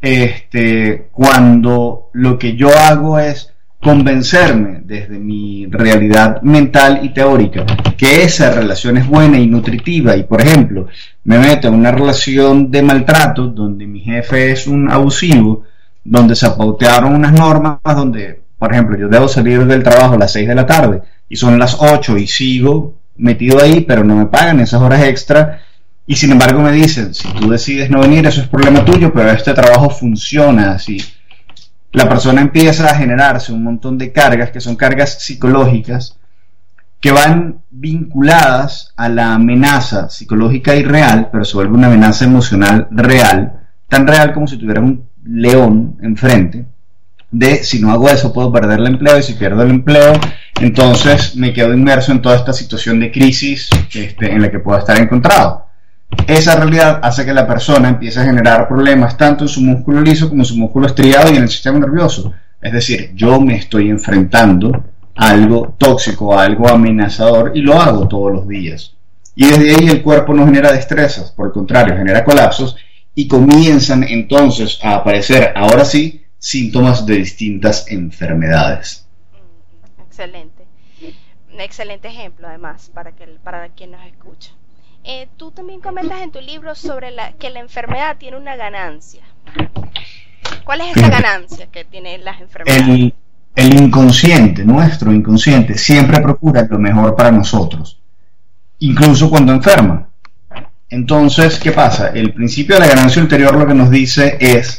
este, 0.00 1.09
cuando 1.12 2.11
lo 2.12 2.38
que 2.38 2.57
yo 2.57 2.69
hago 2.76 3.19
es 3.19 3.52
convencerme 3.81 4.81
desde 4.85 5.19
mi 5.19 5.67
realidad 5.67 6.41
mental 6.43 7.00
y 7.02 7.09
teórica 7.09 7.67
que 7.97 8.23
esa 8.23 8.52
relación 8.52 8.97
es 8.97 9.09
buena 9.09 9.38
y 9.41 9.49
nutritiva 9.49 10.17
y 10.17 10.23
por 10.23 10.41
ejemplo 10.41 10.87
me 11.25 11.37
meto 11.38 11.67
en 11.67 11.75
una 11.75 11.91
relación 11.91 12.71
de 12.71 12.81
maltrato 12.81 13.49
donde 13.49 13.87
mi 13.87 14.00
jefe 14.00 14.52
es 14.52 14.69
un 14.69 14.88
abusivo, 14.88 15.64
donde 16.05 16.37
se 16.37 16.47
apautearon 16.47 17.12
unas 17.12 17.33
normas 17.33 17.79
donde 17.85 18.42
por 18.62 18.73
ejemplo 18.73 18.97
yo 18.97 19.09
debo 19.09 19.26
salir 19.26 19.66
del 19.66 19.83
trabajo 19.83 20.14
a 20.14 20.19
las 20.19 20.31
6 20.35 20.47
de 20.47 20.54
la 20.54 20.66
tarde 20.66 21.02
y 21.28 21.35
son 21.35 21.59
las 21.59 21.78
8 21.81 22.16
y 22.16 22.28
sigo 22.28 22.95
metido 23.16 23.61
ahí 23.61 23.81
pero 23.81 24.04
no 24.04 24.14
me 24.14 24.26
pagan 24.26 24.61
esas 24.61 24.81
horas 24.81 25.02
extra. 25.02 25.62
Y 26.07 26.14
sin 26.14 26.31
embargo 26.31 26.61
me 26.62 26.71
dicen 26.71 27.12
si 27.12 27.26
tú 27.33 27.50
decides 27.50 27.90
no 27.90 27.99
venir 27.99 28.25
eso 28.25 28.40
es 28.40 28.47
problema 28.47 28.85
tuyo 28.85 29.12
pero 29.12 29.33
este 29.33 29.52
trabajo 29.52 29.90
funciona 29.90 30.75
así. 30.75 31.02
La 31.90 32.09
persona 32.09 32.40
empieza 32.40 32.88
a 32.88 32.95
generarse 32.95 33.52
un 33.52 33.64
montón 33.64 33.99
de 33.99 34.12
cargas 34.12 34.52
que 34.52 34.61
son 34.61 34.76
cargas 34.76 35.21
psicológicas 35.25 36.16
que 37.00 37.11
van 37.11 37.62
vinculadas 37.69 38.92
a 38.97 39.09
la 39.09 39.35
amenaza 39.35 40.09
psicológica 40.09 40.76
y 40.76 40.85
real, 40.85 41.31
pero 41.33 41.45
se 41.45 41.57
vuelve 41.57 41.75
una 41.75 41.88
amenaza 41.88 42.26
emocional 42.26 42.87
real, 42.92 43.54
tan 43.88 44.07
real 44.07 44.33
como 44.33 44.47
si 44.47 44.57
tuviera 44.57 44.81
un 44.81 45.09
león 45.25 45.99
enfrente, 46.00 46.66
de 47.33 47.65
si 47.65 47.81
no 47.81 47.91
hago 47.91 48.09
eso 48.11 48.33
puedo 48.33 48.53
perder 48.53 48.79
el 48.79 48.87
empleo 48.87 49.19
y 49.19 49.23
si 49.23 49.33
pierdo 49.33 49.62
el 49.62 49.71
empleo, 49.71 50.12
entonces 50.61 51.35
me 51.35 51.53
quedo 51.53 51.73
inmerso 51.73 52.12
en 52.12 52.23
toda 52.23 52.37
esta 52.37 52.53
situación 52.53 53.01
de 53.01 53.11
crisis 53.11 53.71
este, 53.93 54.31
en 54.31 54.43
la 54.43 54.51
que 54.51 54.61
puedo 54.61 54.79
estar 54.79 54.99
encontrado. 54.99 55.67
Esa 56.27 56.57
realidad 56.57 57.01
hace 57.03 57.25
que 57.25 57.33
la 57.33 57.47
persona 57.47 57.89
empiece 57.89 58.21
a 58.21 58.25
generar 58.25 58.69
problemas 58.69 59.17
tanto 59.17 59.45
en 59.45 59.49
su 59.49 59.62
músculo 59.62 60.03
liso 60.03 60.29
como 60.29 60.43
en 60.43 60.47
su 60.47 60.57
músculo 60.57 60.87
estriado 60.87 61.33
y 61.33 61.37
en 61.37 61.43
el 61.43 61.49
sistema 61.49 61.79
nervioso. 61.79 62.35
Es 62.61 62.73
decir, 62.73 63.12
yo 63.15 63.41
me 63.41 63.57
estoy 63.57 63.89
enfrentando 63.89 64.85
a 65.17 65.31
algo 65.31 65.75
tóxico, 65.79 66.39
a 66.39 66.45
algo 66.45 66.69
amenazador 66.69 67.53
y 67.55 67.62
lo 67.62 67.81
hago 67.81 68.07
todos 68.07 68.31
los 68.31 68.47
días. 68.47 68.95
Y 69.35 69.47
desde 69.47 69.75
ahí 69.75 69.89
el 69.89 70.03
cuerpo 70.03 70.35
no 70.35 70.45
genera 70.45 70.71
destrezas, 70.71 71.33
por 71.33 71.47
el 71.47 71.53
contrario, 71.53 71.97
genera 71.97 72.25
colapsos 72.25 72.77
y 73.15 73.27
comienzan 73.27 74.05
entonces 74.05 74.79
a 74.83 74.97
aparecer, 74.97 75.53
ahora 75.57 75.87
sí, 75.87 76.22
síntomas 76.43 77.07
de 77.07 77.19
distintas 77.19 77.87
enfermedades. 77.89 79.07
Excelente. 80.05 80.65
Un 81.55 81.61
excelente 81.61 82.09
ejemplo, 82.09 82.49
además, 82.49 82.91
para, 82.93 83.13
que, 83.13 83.27
para 83.45 83.69
quien 83.69 83.93
nos 83.93 84.05
escucha. 84.05 84.51
Eh, 85.05 85.29
tú 85.37 85.53
también 85.53 85.81
comentas 85.81 86.21
en 86.21 86.33
tu 86.33 86.41
libro 86.41 86.75
sobre 86.75 87.13
la, 87.13 87.33
que 87.35 87.49
la 87.51 87.61
enfermedad 87.61 88.17
tiene 88.19 88.39
una 88.39 88.57
ganancia. 88.57 89.23
¿Cuál 90.65 90.81
es 90.81 90.97
esa 90.97 91.09
ganancia 91.09 91.67
que 91.71 91.85
tienen 91.85 92.25
las 92.25 92.41
enfermedades? 92.41 93.13
El, 93.55 93.81
inconsciente, 93.81 94.65
nuestro 94.65 95.13
inconsciente, 95.13 95.79
siempre 95.79 96.21
procura 96.21 96.67
lo 96.69 96.79
mejor 96.79 97.15
para 97.15 97.31
nosotros, 97.31 98.01
incluso 98.81 99.31
cuando 99.31 99.53
enferma. 99.53 100.09
Entonces, 100.89 101.61
¿qué 101.61 101.71
pasa? 101.71 102.09
El 102.09 102.33
principio 102.33 102.75
de 102.75 102.81
la 102.81 102.89
ganancia 102.89 103.23
ulterior 103.23 103.55
lo 103.55 103.67
que 103.67 103.75
nos 103.75 103.91
dice 103.91 104.39
es 104.41 104.79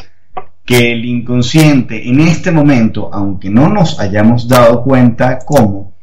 que 0.65 0.91
el 0.91 1.05
inconsciente 1.05 2.09
en 2.09 2.21
este 2.21 2.51
momento, 2.51 3.09
aunque 3.13 3.49
no 3.49 3.69
nos 3.69 3.99
hayamos 3.99 4.47
dado 4.47 4.83
cuenta 4.83 5.39
cómo, 5.39 5.93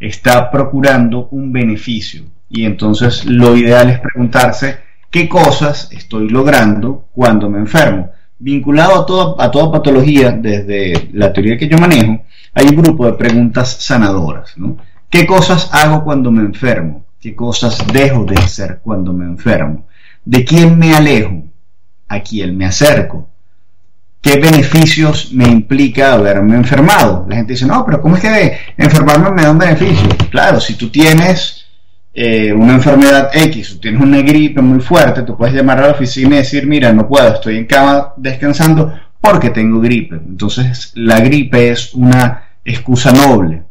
está 0.00 0.50
procurando 0.50 1.28
un 1.30 1.52
beneficio 1.52 2.24
y 2.48 2.64
entonces 2.64 3.24
lo 3.26 3.56
ideal 3.56 3.90
es 3.90 4.00
preguntarse 4.00 4.78
qué 5.10 5.28
cosas 5.28 5.88
estoy 5.92 6.28
logrando 6.28 7.08
cuando 7.12 7.48
me 7.50 7.58
enfermo. 7.58 8.10
Vinculado 8.40 9.02
a, 9.02 9.06
todo, 9.06 9.40
a 9.40 9.50
toda 9.50 9.72
patología, 9.72 10.30
desde 10.30 11.10
la 11.12 11.32
teoría 11.32 11.58
que 11.58 11.68
yo 11.68 11.76
manejo, 11.76 12.22
hay 12.54 12.66
un 12.66 12.76
grupo 12.76 13.06
de 13.06 13.14
preguntas 13.14 13.78
sanadoras. 13.80 14.54
¿Qué 15.10 15.26
cosas 15.26 15.70
hago 15.72 16.04
cuando 16.04 16.30
me 16.30 16.42
enfermo? 16.42 17.04
¿Qué 17.20 17.34
cosas 17.34 17.84
dejo 17.92 18.24
de 18.24 18.36
hacer 18.36 18.80
cuando 18.82 19.12
me 19.12 19.24
enfermo? 19.24 19.86
¿De 20.24 20.44
quién 20.44 20.78
me 20.78 20.94
alejo? 20.94 21.44
¿A 22.06 22.20
quién 22.20 22.56
me 22.56 22.66
acerco? 22.66 23.28
¿Qué 24.20 24.38
beneficios 24.38 25.32
me 25.32 25.46
implica 25.46 26.14
haberme 26.14 26.56
enfermado? 26.56 27.24
La 27.28 27.36
gente 27.36 27.52
dice, 27.52 27.66
no, 27.66 27.84
pero 27.86 28.00
¿cómo 28.00 28.16
es 28.16 28.22
que 28.22 28.58
enfermarme 28.76 29.30
me 29.30 29.42
da 29.42 29.52
un 29.52 29.58
beneficio? 29.58 30.08
Claro, 30.30 30.60
si 30.60 30.74
tú 30.74 30.90
tienes 30.90 31.66
eh, 32.12 32.52
una 32.52 32.74
enfermedad 32.74 33.30
X 33.32 33.74
o 33.74 33.78
tienes 33.80 34.00
una 34.00 34.20
gripe 34.22 34.60
muy 34.60 34.80
fuerte, 34.80 35.22
tú 35.22 35.36
puedes 35.36 35.54
llamar 35.54 35.78
a 35.78 35.86
la 35.86 35.92
oficina 35.92 36.34
y 36.34 36.38
decir, 36.38 36.66
mira, 36.66 36.92
no 36.92 37.06
puedo, 37.06 37.32
estoy 37.34 37.58
en 37.58 37.66
cama 37.66 38.12
descansando 38.16 38.92
porque 39.20 39.50
tengo 39.50 39.80
gripe. 39.80 40.16
Entonces, 40.16 40.90
la 40.94 41.20
gripe 41.20 41.70
es 41.70 41.94
una 41.94 42.42
excusa 42.64 43.12
noble 43.12 43.62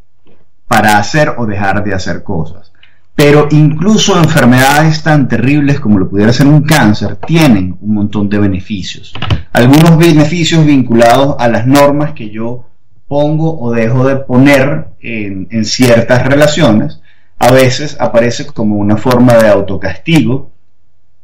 para 0.67 0.97
hacer 0.97 1.33
o 1.37 1.45
dejar 1.45 1.83
de 1.83 1.93
hacer 1.93 2.23
cosas. 2.23 2.71
Pero 3.17 3.47
incluso 3.49 4.15
enfermedades 4.15 5.01
tan 5.01 5.27
terribles 5.27 5.79
como 5.79 5.97
lo 5.97 6.07
pudiera 6.07 6.31
ser 6.31 6.45
un 6.45 6.61
cáncer 6.61 7.15
tienen 7.15 7.75
un 7.81 7.95
montón 7.95 8.29
de 8.29 8.37
beneficios. 8.37 9.11
Algunos 9.53 9.97
beneficios 9.97 10.63
vinculados 10.63 11.35
a 11.39 11.47
las 11.47 11.65
normas 11.65 12.11
que 12.13 12.29
yo 12.29 12.67
pongo 13.07 13.59
o 13.59 13.71
dejo 13.71 14.07
de 14.07 14.17
poner 14.17 14.89
en, 15.01 15.65
ciertas 15.65 16.27
relaciones 16.27 17.01
a 17.39 17.51
veces 17.51 17.97
aparece 17.99 18.45
como 18.45 18.75
una 18.75 18.97
forma 18.97 19.33
de 19.33 19.49
autocastigo 19.49 20.51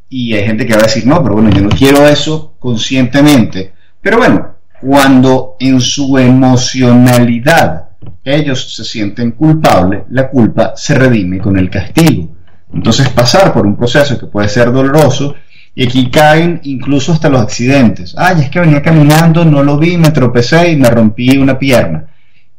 y 0.09 0.33
hay 0.33 0.45
gente 0.45 0.65
que 0.65 0.73
va 0.73 0.79
a 0.79 0.85
decir, 0.85 1.05
no, 1.05 1.21
pero 1.21 1.35
bueno, 1.35 1.51
yo 1.51 1.61
no 1.61 1.69
quiero 1.69 2.07
eso 2.07 2.55
conscientemente. 2.57 3.73
Pero 4.01 4.17
bueno, 4.17 4.55
cuando 4.81 5.57
en 5.59 5.79
su 5.79 6.17
emocionalidad 6.17 7.89
ellos 8.23 8.75
se 8.75 8.83
sienten 8.83 9.31
culpables, 9.31 10.03
la 10.09 10.29
culpa 10.29 10.73
se 10.75 10.95
redime 10.95 11.39
con 11.39 11.57
el 11.57 11.69
castigo. 11.69 12.29
Entonces 12.73 13.09
pasar 13.09 13.53
por 13.53 13.65
un 13.65 13.75
proceso 13.75 14.17
que 14.17 14.25
puede 14.25 14.49
ser 14.49 14.71
doloroso 14.71 15.35
y 15.75 15.85
aquí 15.85 16.09
caen 16.09 16.59
incluso 16.63 17.13
hasta 17.13 17.29
los 17.29 17.41
accidentes. 17.41 18.15
Ay, 18.17 18.41
es 18.41 18.49
que 18.49 18.59
venía 18.59 18.81
caminando, 18.81 19.45
no 19.45 19.63
lo 19.63 19.77
vi, 19.77 19.97
me 19.97 20.11
tropecé 20.11 20.71
y 20.71 20.75
me 20.75 20.89
rompí 20.89 21.37
una 21.37 21.57
pierna. 21.57 22.05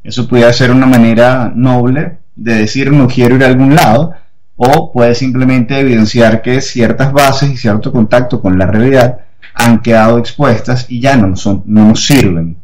Eso 0.03 0.29
puede 0.29 0.53
ser 0.53 0.71
una 0.71 0.87
manera 0.87 1.53
noble 1.55 2.19
de 2.37 2.55
decir 2.55 2.93
no 2.93 3.07
quiero 3.07 3.37
ir 3.37 3.45
a 3.45 3.47
algún 3.47 3.75
lado, 3.75 4.13
o 4.57 4.93
puede 4.93 5.15
simplemente 5.15 5.79
evidenciar 5.79 6.43
que 6.43 6.61
ciertas 6.61 7.13
bases 7.13 7.51
y 7.51 7.57
cierto 7.57 7.93
contacto 7.93 8.41
con 8.41 8.59
la 8.59 8.67
realidad 8.67 9.19
han 9.55 9.81
quedado 9.81 10.19
expuestas 10.19 10.87
y 10.89 11.01
ya 11.01 11.17
no, 11.17 11.37
son, 11.37 11.63
no 11.67 11.89
nos 11.89 12.05
sirven. 12.05 12.57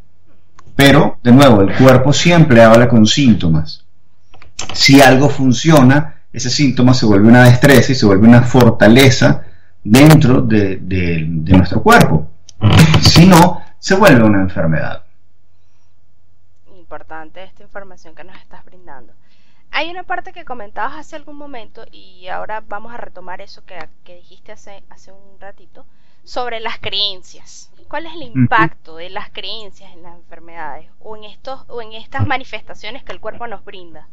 Pero, 0.81 1.19
de 1.23 1.31
nuevo, 1.31 1.61
el 1.61 1.77
cuerpo 1.77 2.11
siempre 2.11 2.63
habla 2.63 2.89
con 2.89 3.05
síntomas. 3.05 3.85
Si 4.73 5.03
algo 5.03 5.29
funciona, 5.29 6.23
ese 6.33 6.49
síntoma 6.49 6.95
se 6.95 7.05
vuelve 7.05 7.29
una 7.29 7.45
destreza 7.45 7.93
y 7.93 7.95
se 7.95 8.07
vuelve 8.07 8.27
una 8.27 8.41
fortaleza 8.41 9.45
dentro 9.85 10.41
de, 10.41 10.79
nuestro 11.27 11.83
cuerpo. 11.83 12.31
Si 13.03 13.27
no, 13.27 13.63
se 13.79 13.95
vuelve 13.95 14.25
una 14.25 14.41
enfermedad. 14.41 15.05
Importante 16.75 17.45
esta 17.45 17.63
información 17.63 18.15
que 18.15 18.25
nos 18.25 18.37
estás 18.39 18.65
brindando. 18.65 19.13
Hay 19.71 19.91
una 19.91 20.05
parte 20.05 20.33
que 20.33 20.47
comentabas 20.47 20.95
hace 20.95 21.15
algún 21.15 21.37
momento 21.37 21.85
y 21.93 22.29
ahora 22.29 22.65
vamos 22.67 22.95
a 22.95 22.97
retomar 22.97 23.43
eso 23.43 23.63
que, 23.67 24.15
dijiste 24.15 24.53
hace 24.53 25.13
un 25.13 25.39
ratito 25.41 25.85
sobre 26.25 26.59
las 26.59 26.79
creencias. 26.79 27.70
¿Cuál 27.91 28.07
es 28.07 28.13
el 28.15 28.23
impacto 28.23 28.99
de 28.99 29.11
las 29.11 29.31
creencias 29.31 29.91
en 29.97 30.05
las 30.05 30.15
enfermedades 30.15 30.87
o 31.01 31.17
en 31.17 31.25
estos 31.25 31.65
o 31.67 31.83
en 31.83 31.93
estas 31.93 32.25
manifestaciones 32.25 33.03
que 33.03 33.11
el 33.11 33.19
cuerpo 33.19 33.49
nos 33.49 33.65
brinda? 33.65 34.07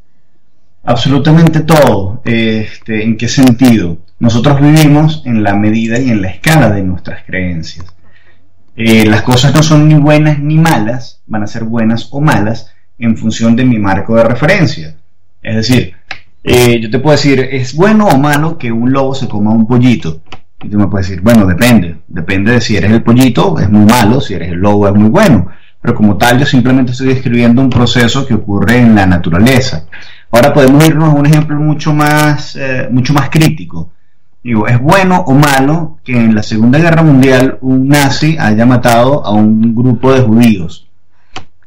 Absolutamente 0.83 1.59
todo. 1.59 2.19
Este, 2.25 3.03
¿En 3.03 3.17
qué 3.17 3.27
sentido? 3.27 3.99
Nosotros 4.17 4.59
vivimos 4.59 5.21
en 5.27 5.43
la 5.43 5.53
medida 5.53 5.99
y 5.99 6.09
en 6.09 6.23
la 6.23 6.29
escala 6.29 6.71
de 6.71 6.81
nuestras 6.81 7.23
creencias. 7.23 7.85
Eh, 8.75 9.05
las 9.05 9.21
cosas 9.21 9.53
no 9.53 9.61
son 9.61 9.87
ni 9.87 9.93
buenas 9.93 10.39
ni 10.39 10.57
malas, 10.57 11.21
van 11.27 11.43
a 11.43 11.47
ser 11.47 11.63
buenas 11.63 12.07
o 12.09 12.19
malas 12.19 12.73
en 12.97 13.15
función 13.15 13.55
de 13.55 13.65
mi 13.65 13.77
marco 13.77 14.15
de 14.15 14.23
referencia. 14.23 14.95
Es 15.43 15.55
decir, 15.55 15.93
eh, 16.43 16.79
yo 16.81 16.89
te 16.89 16.97
puedo 16.97 17.15
decir, 17.15 17.39
¿es 17.51 17.75
bueno 17.75 18.07
o 18.07 18.17
malo 18.17 18.57
que 18.57 18.71
un 18.71 18.91
lobo 18.91 19.13
se 19.13 19.27
coma 19.27 19.51
un 19.51 19.67
pollito? 19.67 20.23
Y 20.63 20.69
tú 20.69 20.77
me 20.77 20.87
puedes 20.87 21.07
decir, 21.07 21.23
bueno, 21.23 21.45
depende. 21.45 21.97
Depende 22.07 22.53
de 22.53 22.61
si 22.61 22.75
eres 22.75 22.91
el 22.91 23.03
pollito, 23.03 23.59
es 23.59 23.69
muy 23.69 23.85
malo, 23.85 24.19
si 24.19 24.33
eres 24.33 24.49
el 24.51 24.59
lobo, 24.59 24.87
es 24.87 24.93
muy 24.93 25.09
bueno. 25.09 25.47
Pero 25.81 25.95
como 25.95 26.17
tal, 26.17 26.39
yo 26.39 26.45
simplemente 26.45 26.91
estoy 26.91 27.07
describiendo 27.07 27.61
un 27.61 27.69
proceso 27.69 28.25
que 28.25 28.33
ocurre 28.33 28.77
en 28.77 28.95
la 28.95 29.05
naturaleza. 29.05 29.85
Ahora 30.31 30.53
podemos 30.53 30.85
irnos 30.87 31.09
a 31.09 31.13
un 31.13 31.25
ejemplo 31.25 31.59
mucho 31.59 31.93
más, 31.93 32.55
eh, 32.55 32.87
mucho 32.91 33.13
más 33.13 33.29
crítico. 33.29 33.91
Digo, 34.43 34.67
¿es 34.67 34.79
bueno 34.79 35.23
o 35.27 35.33
malo 35.33 35.99
que 36.03 36.13
en 36.13 36.33
la 36.33 36.43
Segunda 36.43 36.79
Guerra 36.79 37.03
Mundial 37.03 37.57
un 37.61 37.87
nazi 37.87 38.37
haya 38.39 38.65
matado 38.65 39.25
a 39.25 39.31
un 39.31 39.75
grupo 39.75 40.13
de 40.13 40.21
judíos? 40.21 40.87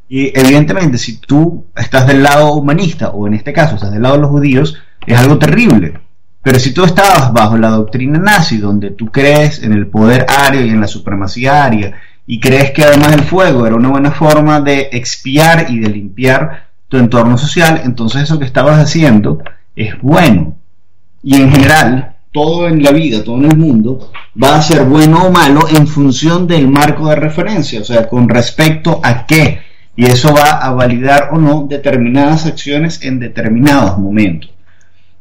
Y 0.09 0.37
evidentemente, 0.37 0.99
si 0.99 1.18
tú 1.18 1.66
estás 1.76 2.06
del 2.06 2.23
lado 2.23 2.54
humanista, 2.54 3.11
o 3.11 3.26
en 3.28 3.35
este 3.35 3.52
caso 3.52 3.76
estás 3.76 3.92
del 3.92 4.02
lado 4.02 4.16
de 4.16 4.23
los 4.23 4.30
judíos, 4.30 4.76
es 5.06 5.16
algo 5.16 5.38
terrible. 5.38 6.00
Pero 6.42 6.59
si 6.59 6.73
tú 6.73 6.85
estabas 6.85 7.32
bajo 7.32 7.56
la 7.56 7.70
doctrina 7.70 8.18
nazi, 8.18 8.59
donde 8.59 8.90
tú 8.90 9.06
crees 9.06 9.62
en 9.62 9.73
el 9.73 9.88
poder 9.88 10.26
ario 10.28 10.64
y 10.64 10.70
en 10.70 10.80
la 10.80 10.87
supremacía 10.87 11.64
aria, 11.64 11.94
y 12.26 12.40
crees 12.40 12.70
que 12.70 12.85
además 12.85 13.12
el 13.12 13.25
fuego 13.25 13.66
era 13.66 13.76
una 13.76 13.90
buena 13.90 14.12
forma 14.12 14.61
de 14.61 14.88
expiar 14.92 15.66
y 15.68 15.80
de 15.80 15.90
limpiar 15.90 16.68
tu 16.88 16.97
entorno 16.97 17.37
social, 17.37 17.82
entonces 17.85 18.23
eso 18.23 18.38
que 18.38 18.44
estabas 18.44 18.78
haciendo 18.78 19.42
es 19.76 20.00
bueno. 20.00 20.56
Y 21.23 21.37
en 21.37 21.50
general, 21.50 22.16
todo 22.32 22.68
en 22.68 22.82
la 22.82 22.92
vida, 22.92 23.23
todo 23.23 23.37
en 23.37 23.50
el 23.50 23.59
mundo, 23.59 24.11
va 24.40 24.56
a 24.56 24.62
ser 24.62 24.85
bueno 24.85 25.25
o 25.25 25.30
malo 25.30 25.68
en 25.68 25.87
función 25.87 26.47
del 26.47 26.68
marco 26.68 27.09
de 27.09 27.16
referencia, 27.16 27.80
o 27.80 27.85
sea, 27.85 28.09
con 28.09 28.28
respecto 28.28 29.00
a 29.02 29.26
qué. 29.26 29.61
Y 29.94 30.06
eso 30.06 30.32
va 30.32 30.52
a 30.52 30.70
validar 30.70 31.30
o 31.32 31.38
no 31.38 31.66
determinadas 31.68 32.47
acciones 32.47 33.02
en 33.02 33.18
determinados 33.18 33.99
momentos. 33.99 34.50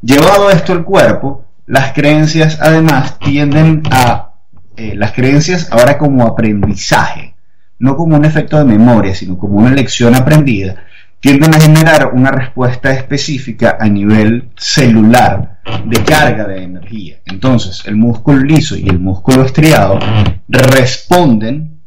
Llevado 0.01 0.50
esto 0.50 0.72
al 0.72 0.86
cuerpo, 0.86 1.46
las 1.65 1.94
creencias 1.94 2.58
además 2.62 3.20
tienden 3.20 3.84
a, 3.91 4.32
eh, 4.77 4.94
las 4.96 5.12
creencias 5.12 5.70
ahora 5.72 5.98
como 5.98 6.25
aprendizaje, 6.25 7.36
no 7.79 7.98
como 7.98 8.15
un 8.15 8.24
efecto 8.24 8.58
de 8.58 8.63
memoria, 8.63 9.13
sino 9.13 9.38
como 9.38 9.58
una 9.58 9.72
lección 9.72 10.15
aprendida, 10.15 10.77
tienden 11.20 11.53
a 11.53 11.60
generar 11.60 12.12
una 12.13 12.32
respuesta 12.32 12.91
específica 12.94 13.77
a 13.77 13.89
nivel 13.89 14.51
celular 14.56 15.60
de 15.86 16.03
carga 16.06 16.48
de 16.48 16.63
energía. 16.63 17.18
Entonces, 17.25 17.84
el 17.86 17.98
músculo 17.98 18.39
liso 18.41 18.77
y 18.77 18.88
el 18.88 19.00
músculo 19.00 19.44
estriado 19.44 20.00
responden 20.48 21.82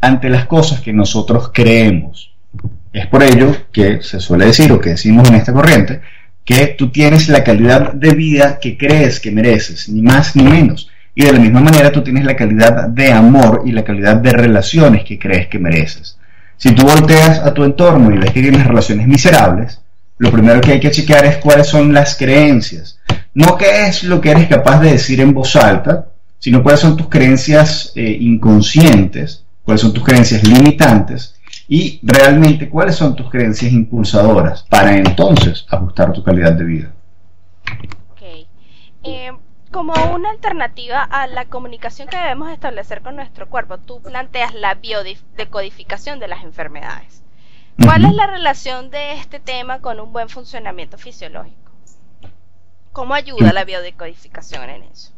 ante 0.00 0.30
las 0.30 0.46
cosas 0.46 0.80
que 0.80 0.94
nosotros 0.94 1.50
creemos. 1.52 2.32
Es 2.94 3.06
por 3.08 3.22
ello 3.22 3.54
que 3.70 4.02
se 4.02 4.20
suele 4.20 4.46
decir, 4.46 4.72
o 4.72 4.80
que 4.80 4.90
decimos 4.90 5.28
en 5.28 5.34
esta 5.34 5.52
corriente, 5.52 6.00
que 6.48 6.68
tú 6.68 6.88
tienes 6.88 7.28
la 7.28 7.44
calidad 7.44 7.92
de 7.92 8.14
vida 8.14 8.58
que 8.58 8.78
crees 8.78 9.20
que 9.20 9.30
mereces, 9.30 9.86
ni 9.90 10.00
más 10.00 10.34
ni 10.34 10.44
menos. 10.44 10.88
Y 11.14 11.22
de 11.22 11.34
la 11.34 11.40
misma 11.40 11.60
manera 11.60 11.92
tú 11.92 12.02
tienes 12.02 12.24
la 12.24 12.36
calidad 12.36 12.88
de 12.88 13.12
amor 13.12 13.64
y 13.66 13.72
la 13.72 13.84
calidad 13.84 14.16
de 14.16 14.32
relaciones 14.32 15.04
que 15.04 15.18
crees 15.18 15.48
que 15.48 15.58
mereces. 15.58 16.16
Si 16.56 16.70
tú 16.70 16.84
volteas 16.84 17.40
a 17.40 17.52
tu 17.52 17.64
entorno 17.64 18.14
y 18.14 18.16
ves 18.16 18.32
que 18.32 18.40
tienes 18.40 18.66
relaciones 18.66 19.06
miserables, 19.06 19.82
lo 20.16 20.32
primero 20.32 20.62
que 20.62 20.72
hay 20.72 20.80
que 20.80 20.90
chequear 20.90 21.26
es 21.26 21.36
cuáles 21.36 21.66
son 21.66 21.92
las 21.92 22.16
creencias. 22.16 22.98
No 23.34 23.58
qué 23.58 23.86
es 23.86 24.04
lo 24.04 24.18
que 24.18 24.30
eres 24.30 24.48
capaz 24.48 24.80
de 24.80 24.92
decir 24.92 25.20
en 25.20 25.34
voz 25.34 25.54
alta, 25.54 26.06
sino 26.38 26.62
cuáles 26.62 26.80
son 26.80 26.96
tus 26.96 27.10
creencias 27.10 27.92
eh, 27.94 28.16
inconscientes, 28.20 29.44
cuáles 29.62 29.82
son 29.82 29.92
tus 29.92 30.02
creencias 30.02 30.42
limitantes 30.44 31.34
y 31.68 32.00
realmente 32.02 32.70
cuáles 32.70 32.96
son 32.96 33.14
tus 33.14 33.30
creencias 33.30 33.70
impulsadoras 33.72 34.64
para 34.64 34.96
entonces 34.96 35.66
ajustar 35.68 36.12
tu 36.12 36.24
calidad 36.24 36.52
de 36.52 36.64
vida. 36.64 36.92
Ok. 38.10 38.22
Eh, 39.04 39.32
como 39.70 39.92
una 40.14 40.30
alternativa 40.30 41.02
a 41.02 41.26
la 41.26 41.44
comunicación 41.44 42.08
que 42.08 42.16
debemos 42.16 42.50
establecer 42.50 43.02
con 43.02 43.16
nuestro 43.16 43.48
cuerpo, 43.50 43.76
tú 43.76 44.00
planteas 44.00 44.54
la 44.54 44.74
biodecodificación 44.74 46.18
de 46.18 46.28
las 46.28 46.42
enfermedades. 46.42 47.22
¿Cuál 47.84 48.06
es 48.06 48.14
la 48.14 48.26
relación 48.26 48.90
de 48.90 49.12
este 49.12 49.38
tema 49.38 49.80
con 49.80 50.00
un 50.00 50.12
buen 50.12 50.28
funcionamiento 50.28 50.98
fisiológico? 50.98 51.70
¿Cómo 52.92 53.14
ayuda 53.14 53.52
la 53.52 53.64
biodecodificación 53.64 54.68
en 54.70 54.82
eso? 54.84 55.12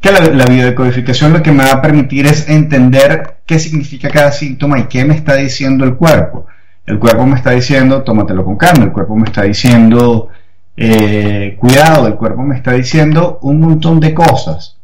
Que 0.00 0.10
la, 0.10 0.46
biodecodificación 0.46 1.32
lo 1.34 1.42
que 1.42 1.52
me 1.52 1.64
va 1.64 1.72
a 1.72 1.82
permitir 1.82 2.26
es 2.26 2.48
entender 2.48 3.42
qué 3.44 3.58
significa 3.58 4.08
cada 4.08 4.32
síntoma 4.32 4.78
y 4.78 4.84
qué 4.84 5.04
me 5.04 5.14
está 5.14 5.36
diciendo 5.36 5.84
el 5.84 5.96
cuerpo. 5.96 6.46
El 6.86 6.98
cuerpo 6.98 7.26
me 7.26 7.36
está 7.36 7.50
diciendo, 7.50 8.02
tómatelo 8.02 8.44
con 8.44 8.56
calma, 8.56 8.84
el 8.84 8.92
cuerpo 8.92 9.14
me 9.14 9.26
está 9.26 9.42
diciendo, 9.42 10.28
eh, 10.76 11.54
cuidado, 11.58 12.06
el 12.06 12.14
cuerpo 12.14 12.42
me 12.42 12.56
está 12.56 12.72
diciendo 12.72 13.38
un 13.42 13.60
montón 13.60 14.00
de 14.00 14.14
cosas. 14.14 14.78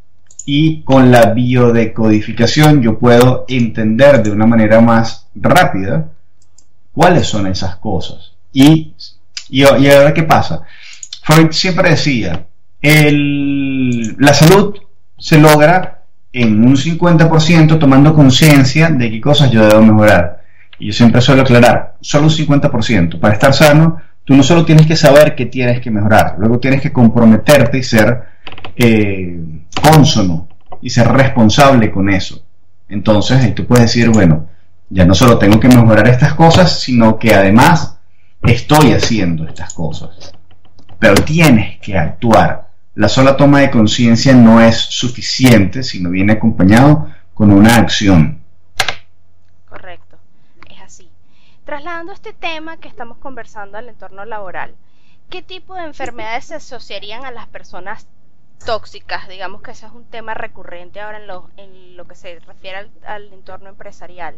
Y 0.45 0.83
con 0.83 1.11
la 1.11 1.33
biodecodificación 1.33 2.83
yo 2.83 2.99
puedo 2.99 3.47
entender 3.49 4.23
de 4.23 4.31
una 4.31 4.47
manera 4.47 4.81
más 4.81 5.27
rápida 5.35 6.09
cuáles 6.93 7.27
son 7.27 7.47
esas 7.47 7.77
cosas. 7.77 8.33
Y, 8.53 8.95
y, 9.49 9.63
y 9.63 9.65
ahora, 9.65 10.13
¿qué 10.13 10.23
pasa? 10.25 10.63
Freud 11.23 11.51
siempre 11.51 11.91
decía, 11.91 12.47
el, 12.81 14.15
la 14.19 14.35
salud 14.35 14.77
se 15.19 15.39
logra 15.39 16.03
en 16.33 16.65
un 16.65 16.77
50% 16.77 17.79
tomando 17.79 18.15
conciencia 18.15 18.91
de 18.91 19.11
qué 19.11 19.21
cosas 19.21 19.51
yo 19.51 19.67
debo 19.67 19.83
mejorar. 19.83 20.43
Y 20.79 20.89
yo 20.89 20.93
siempre 20.93 21.23
suelo 21.23 21.43
aclarar, 21.43 21.97
solo 22.01 22.25
un 22.25 22.31
50%. 22.31 23.19
Para 23.19 23.35
estar 23.35 23.55
sano, 23.55 24.01
tú 24.25 24.35
no 24.35 24.43
solo 24.43 24.65
tienes 24.65 24.87
que 24.87 24.97
saber 24.97 25.35
qué 25.35 25.47
tienes 25.47 25.81
que 25.81 25.91
mejorar, 25.91 26.35
luego 26.39 26.59
tienes 26.59 26.83
que 26.83 26.93
comprometerte 26.93 27.79
y 27.79 27.83
ser 27.83 28.23
eh, 28.77 29.41
consono 29.83 30.49
y 30.83 30.91
ser 30.91 31.09
responsable 31.09 31.91
con 31.91 32.11
eso. 32.11 32.43
Entonces, 32.89 33.43
ahí 33.43 33.53
tú 33.53 33.67
puedes 33.67 33.87
decir, 33.87 34.11
bueno, 34.11 34.47
ya 34.91 35.05
no 35.05 35.15
solo 35.15 35.39
tengo 35.39 35.59
que 35.59 35.69
mejorar 35.69 36.07
estas 36.09 36.35
cosas, 36.35 36.81
sino 36.81 37.19
que 37.19 37.35
además 37.35 37.99
estoy 38.43 38.93
haciendo 38.93 39.47
estas 39.49 39.73
cosas. 39.73 40.33
Pero 40.99 41.15
tienes 41.25 41.79
que 41.81 41.97
actuar 41.97 42.66
la 42.97 43.11
sola 43.11 43.37
toma 43.37 43.61
de 43.61 43.71
conciencia 43.71 44.35
no 44.35 44.61
es 44.61 44.77
suficiente, 44.77 45.83
sino 45.83 46.11
viene 46.11 46.33
acompañado 46.33 47.11
con 47.35 47.53
una 47.53 47.77
acción. 47.77 48.41
Correcto, 49.69 50.17
es 50.71 50.81
así. 50.81 51.11
Trasladando 51.67 52.13
este 52.13 52.33
tema 52.33 52.79
que 52.79 52.89
estamos 52.89 53.19
conversando 53.19 53.77
al 53.77 53.91
entorno 53.91 54.25
laboral, 54.25 54.75
¿qué 55.29 55.43
tipo 55.43 55.75
de 55.75 55.85
enfermedades 55.85 56.47
se 56.47 56.55
asociarían 56.55 57.27
a 57.27 57.33
las 57.33 57.47
personas 57.49 58.07
tóxicas? 58.65 59.29
Digamos 59.29 59.61
que 59.61 59.73
ese 59.73 59.85
es 59.85 59.93
un 59.93 60.05
tema 60.05 60.33
recurrente 60.33 60.99
ahora 60.99 61.19
en 61.19 61.27
lo, 61.27 61.51
en 61.59 61.99
lo 61.99 62.07
que 62.07 62.15
se 62.15 62.39
refiere 62.41 62.89
al, 63.07 63.31
entorno 63.31 63.69
empresarial. 63.69 64.37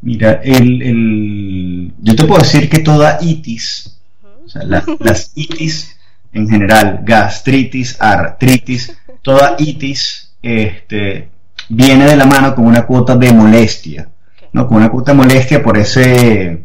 Mira, 0.00 0.40
el, 0.44 1.92
yo 1.98 2.14
te 2.14 2.24
puedo 2.24 2.40
decir 2.40 2.70
que 2.70 2.78
toda 2.78 3.18
itis, 3.20 4.00
o 4.44 4.48
sea, 4.48 4.62
las 4.62 5.32
itis 5.34 5.94
en 6.34 6.48
general, 6.48 7.00
gastritis, 7.04 7.96
artritis, 8.00 8.98
toda 9.22 9.54
itis 9.58 10.34
este, 10.42 11.30
viene 11.68 12.06
de 12.06 12.16
la 12.16 12.26
mano 12.26 12.54
con 12.54 12.66
una 12.66 12.84
cuota 12.84 13.16
de 13.16 13.32
molestia, 13.32 14.08
¿no? 14.52 14.66
con 14.66 14.78
una 14.78 14.90
cuota 14.90 15.12
de 15.12 15.18
molestia 15.18 15.62
por 15.62 15.78
ese, 15.78 16.64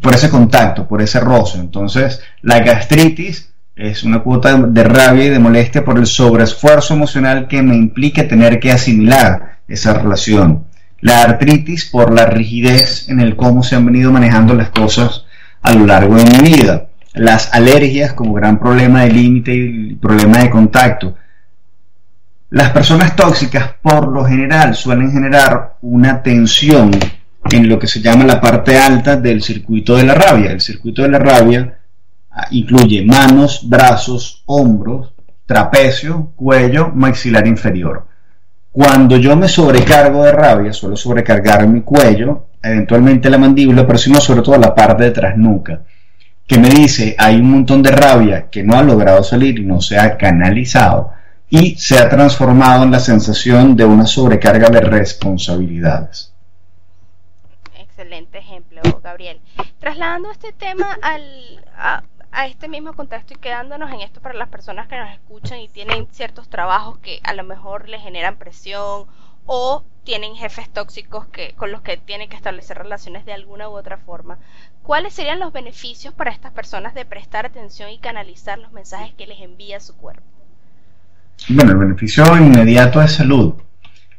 por 0.00 0.14
ese 0.14 0.28
contacto, 0.28 0.86
por 0.86 1.00
ese 1.00 1.18
roce. 1.18 1.58
Entonces, 1.58 2.20
la 2.42 2.60
gastritis 2.60 3.50
es 3.74 4.04
una 4.04 4.20
cuota 4.20 4.54
de 4.54 4.84
rabia 4.84 5.24
y 5.24 5.30
de 5.30 5.38
molestia 5.38 5.82
por 5.82 5.98
el 5.98 6.06
sobreesfuerzo 6.06 6.92
emocional 6.92 7.48
que 7.48 7.62
me 7.62 7.74
implica 7.74 8.28
tener 8.28 8.60
que 8.60 8.70
asimilar 8.70 9.60
esa 9.66 9.94
relación. 9.94 10.66
La 11.00 11.22
artritis 11.22 11.86
por 11.86 12.12
la 12.12 12.26
rigidez 12.26 13.08
en 13.08 13.18
el 13.18 13.34
cómo 13.34 13.62
se 13.62 13.76
han 13.76 13.86
venido 13.86 14.12
manejando 14.12 14.54
las 14.54 14.68
cosas 14.68 15.24
a 15.62 15.72
lo 15.72 15.86
largo 15.86 16.16
de 16.16 16.24
mi 16.24 16.50
vida 16.50 16.88
las 17.14 17.52
alergias 17.52 18.12
como 18.14 18.32
gran 18.32 18.58
problema 18.58 19.02
de 19.02 19.12
límite 19.12 19.54
y 19.54 19.94
problema 19.94 20.38
de 20.38 20.50
contacto. 20.50 21.14
Las 22.50 22.70
personas 22.70 23.16
tóxicas 23.16 23.74
por 23.80 24.08
lo 24.08 24.24
general 24.24 24.74
suelen 24.74 25.10
generar 25.10 25.76
una 25.82 26.22
tensión 26.22 26.90
en 27.50 27.68
lo 27.68 27.78
que 27.78 27.86
se 27.86 28.00
llama 28.00 28.24
la 28.24 28.40
parte 28.40 28.78
alta 28.78 29.16
del 29.16 29.42
circuito 29.42 29.96
de 29.96 30.04
la 30.04 30.14
rabia. 30.14 30.50
El 30.50 30.60
circuito 30.60 31.02
de 31.02 31.08
la 31.08 31.18
rabia 31.18 31.78
ah, 32.30 32.46
incluye 32.50 33.04
manos, 33.04 33.68
brazos, 33.68 34.42
hombros, 34.46 35.12
trapecio, 35.46 36.32
cuello, 36.36 36.90
maxilar 36.94 37.46
inferior. 37.46 38.06
Cuando 38.70 39.16
yo 39.16 39.36
me 39.36 39.48
sobrecargo 39.48 40.24
de 40.24 40.32
rabia, 40.32 40.72
suelo 40.72 40.96
sobrecargar 40.96 41.66
mi 41.68 41.82
cuello, 41.82 42.46
eventualmente 42.62 43.28
la 43.28 43.36
mandíbula, 43.36 43.86
pero 43.86 43.98
sino 43.98 44.18
sobre 44.18 44.40
todo 44.40 44.56
la 44.56 44.74
parte 44.74 45.04
de 45.04 45.10
trasnuca 45.10 45.82
que 46.46 46.58
me 46.58 46.68
dice 46.68 47.14
hay 47.18 47.36
un 47.36 47.50
montón 47.50 47.82
de 47.82 47.90
rabia 47.90 48.50
que 48.50 48.62
no 48.62 48.76
ha 48.76 48.82
logrado 48.82 49.22
salir 49.22 49.58
y 49.58 49.64
no 49.64 49.80
se 49.80 49.98
ha 49.98 50.16
canalizado 50.16 51.12
y 51.48 51.76
se 51.76 51.98
ha 51.98 52.08
transformado 52.08 52.84
en 52.84 52.90
la 52.90 52.98
sensación 52.98 53.76
de 53.76 53.84
una 53.84 54.06
sobrecarga 54.06 54.70
de 54.70 54.80
responsabilidades. 54.80 56.32
Excelente 57.76 58.38
ejemplo, 58.38 58.80
Gabriel. 59.02 59.38
Trasladando 59.78 60.30
este 60.30 60.52
tema 60.54 60.98
al, 61.02 61.62
a, 61.76 62.04
a 62.32 62.46
este 62.46 62.68
mismo 62.68 62.94
contexto 62.94 63.34
y 63.34 63.36
quedándonos 63.36 63.92
en 63.92 64.00
esto 64.00 64.22
para 64.22 64.34
las 64.34 64.48
personas 64.48 64.88
que 64.88 64.96
nos 64.96 65.10
escuchan 65.10 65.60
y 65.60 65.68
tienen 65.68 66.08
ciertos 66.10 66.48
trabajos 66.48 66.98
que 66.98 67.20
a 67.22 67.34
lo 67.34 67.44
mejor 67.44 67.88
les 67.88 68.00
generan 68.00 68.36
presión 68.36 69.06
o 69.44 69.84
tienen 70.04 70.34
jefes 70.34 70.70
tóxicos 70.70 71.26
que, 71.26 71.52
con 71.54 71.70
los 71.70 71.82
que 71.82 71.96
tienen 71.96 72.28
que 72.28 72.36
establecer 72.36 72.78
relaciones 72.78 73.24
de 73.24 73.34
alguna 73.34 73.68
u 73.68 73.72
otra 73.72 73.98
forma. 73.98 74.38
¿Cuáles 74.82 75.14
serían 75.14 75.38
los 75.38 75.52
beneficios 75.52 76.12
para 76.12 76.32
estas 76.32 76.52
personas 76.52 76.94
de 76.94 77.04
prestar 77.04 77.46
atención 77.46 77.90
y 77.90 77.98
canalizar 77.98 78.58
los 78.58 78.72
mensajes 78.72 79.14
que 79.14 79.26
les 79.26 79.40
envía 79.40 79.78
su 79.78 79.94
cuerpo? 79.96 80.22
Bueno, 81.48 81.72
el 81.72 81.78
beneficio 81.78 82.24
inmediato 82.36 83.00
es 83.00 83.12
salud. 83.12 83.54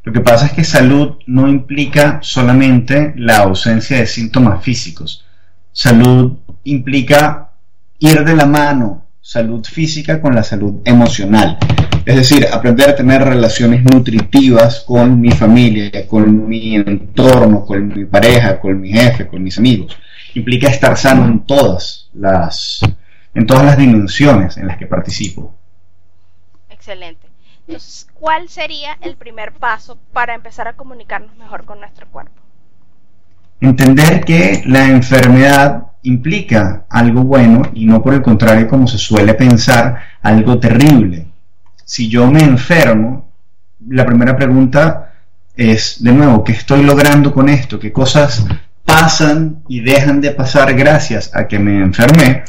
Lo 0.04 0.14
que 0.14 0.22
pasa 0.22 0.48
es 0.48 0.54
que 0.54 0.64
salud 0.64 1.18
no 1.28 1.48
implica 1.48 2.20
solamente 2.22 3.14
la 3.18 3.40
ausencia 3.40 3.98
de 3.98 4.06
síntomas 4.06 4.64
físicos. 4.64 5.26
Salud 5.72 6.38
implica 6.64 7.52
ir 8.00 8.24
de 8.24 8.36
la 8.36 8.46
mano 8.46 9.04
salud 9.24 9.66
física 9.66 10.22
con 10.22 10.36
la 10.36 10.44
salud 10.44 10.82
emocional. 10.84 11.58
Es 12.06 12.16
decir, 12.18 12.46
aprender 12.52 12.90
a 12.90 12.96
tener 12.96 13.24
relaciones 13.24 13.84
nutritivas 13.86 14.82
con 14.82 15.22
mi 15.22 15.32
familia, 15.32 16.06
con 16.08 16.48
mi 16.50 16.76
entorno, 16.76 17.66
con 17.66 17.88
mi 17.88 18.04
pareja, 18.04 18.60
con 18.60 18.82
mi 18.82 18.92
jefe, 18.92 19.28
con 19.28 19.42
mis 19.42 19.58
amigos. 19.58 19.98
Implica 20.36 20.68
estar 20.68 20.98
sano 20.98 21.26
en 21.26 21.46
todas 21.46 22.10
las, 22.14 22.82
en 23.34 23.46
todas 23.46 23.66
las 23.66 23.78
dimensiones 23.78 24.58
en 24.58 24.68
las 24.68 24.78
que 24.78 24.88
participo. 24.88 25.54
Excelente. 26.70 27.28
Entonces, 27.68 28.08
¿cuál 28.14 28.50
sería 28.50 28.98
el 29.02 29.16
primer 29.16 29.54
paso 29.54 29.98
para 30.12 30.36
empezar 30.36 30.68
a 30.68 30.74
comunicarnos 30.74 31.36
mejor 31.38 31.66
con 31.66 31.80
nuestro 31.80 32.08
cuerpo? 32.08 32.42
Entender 33.62 34.26
que 34.26 34.64
la 34.66 34.88
enfermedad 34.88 35.84
implica 36.02 36.86
algo 36.90 37.24
bueno 37.24 37.62
y 37.74 37.86
no 37.86 38.02
por 38.02 38.14
el 38.14 38.22
contrario 38.22 38.68
como 38.68 38.88
se 38.88 38.98
suele 38.98 39.34
pensar, 39.36 40.02
algo 40.22 40.60
terrible. 40.60 41.28
Si 41.86 42.10
yo 42.10 42.30
me 42.30 42.42
enfermo, 42.44 43.32
la 43.88 44.06
primera 44.06 44.36
pregunta 44.36 45.14
es, 45.56 46.04
de 46.04 46.12
nuevo, 46.12 46.44
¿qué 46.44 46.54
estoy 46.54 46.84
logrando 46.84 47.34
con 47.34 47.48
esto? 47.48 47.80
¿Qué 47.80 47.94
cosas 47.94 48.46
pasan 48.86 49.64
y 49.68 49.82
dejan 49.82 50.22
de 50.22 50.32
pasar 50.32 50.74
gracias 50.74 51.36
a 51.36 51.48
que 51.48 51.60
me 51.60 51.80
enfermé? 51.80 52.44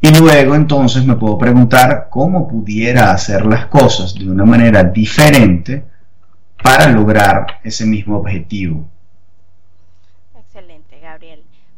Y 0.00 0.14
luego 0.18 0.54
entonces 0.54 1.06
me 1.06 1.16
puedo 1.16 1.38
preguntar 1.38 2.08
cómo 2.10 2.46
pudiera 2.46 3.10
hacer 3.10 3.46
las 3.46 3.66
cosas 3.66 4.14
de 4.14 4.28
una 4.28 4.44
manera 4.44 4.84
diferente 4.84 5.84
para 6.62 6.90
lograr 6.90 7.46
ese 7.62 7.86
mismo 7.86 8.18
objetivo. 8.18 8.86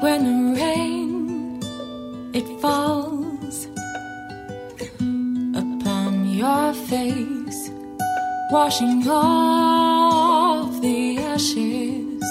when 0.00 0.54
rain 0.54 1.60
it 2.32 2.46
falls 2.60 3.66
upon 5.62 6.24
your 6.30 6.72
face, 6.72 7.70
washing 8.50 9.02
off 9.08 10.80
the 10.80 11.18
ashes 11.18 12.22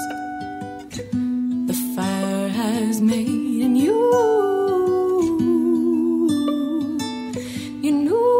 fire 1.97 2.47
has 2.49 3.01
made 3.01 3.27
in 3.65 3.75
you. 3.75 3.97
You 7.83 7.91
knew 8.03 8.33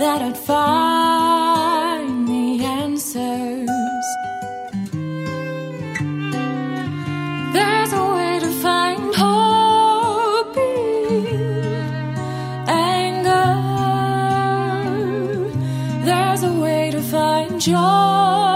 that 0.00 0.18
I'd 0.28 0.36
find 0.50 2.26
the 2.26 2.64
answers. 2.80 4.08
There's 7.54 7.92
a 8.02 8.04
way 8.16 8.34
to 8.44 8.50
find 8.64 9.14
hope 9.22 10.56
in 10.56 11.76
anger. 12.66 13.50
There's 16.08 16.42
a 16.42 16.52
way 16.64 16.90
to 16.90 17.00
find 17.12 17.60
joy. 17.60 18.53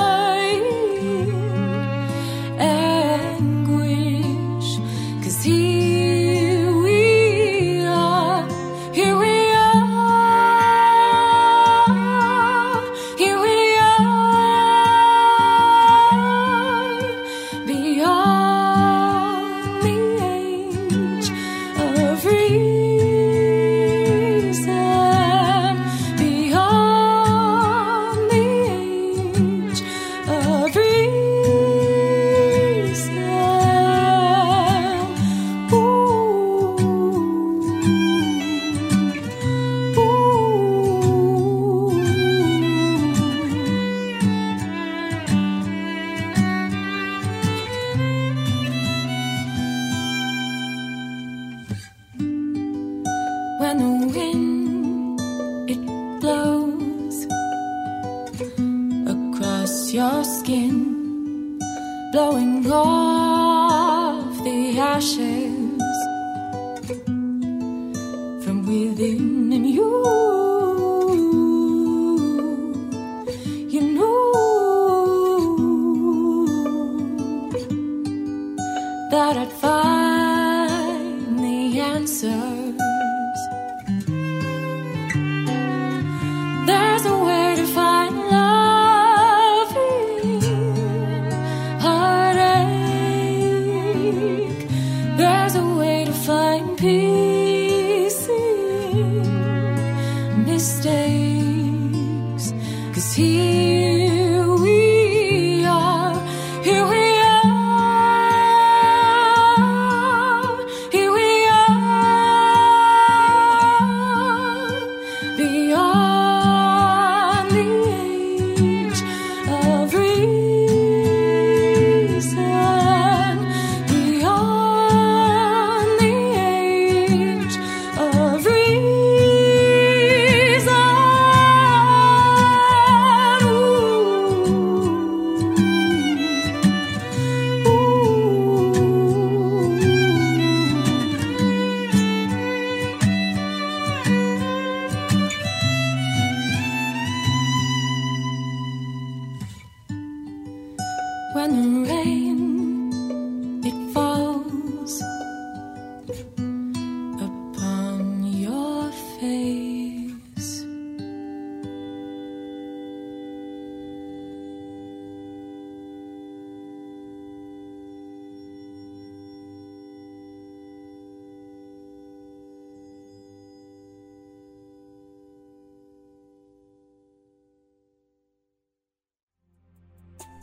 find 96.59 96.79
peace. 96.79 97.28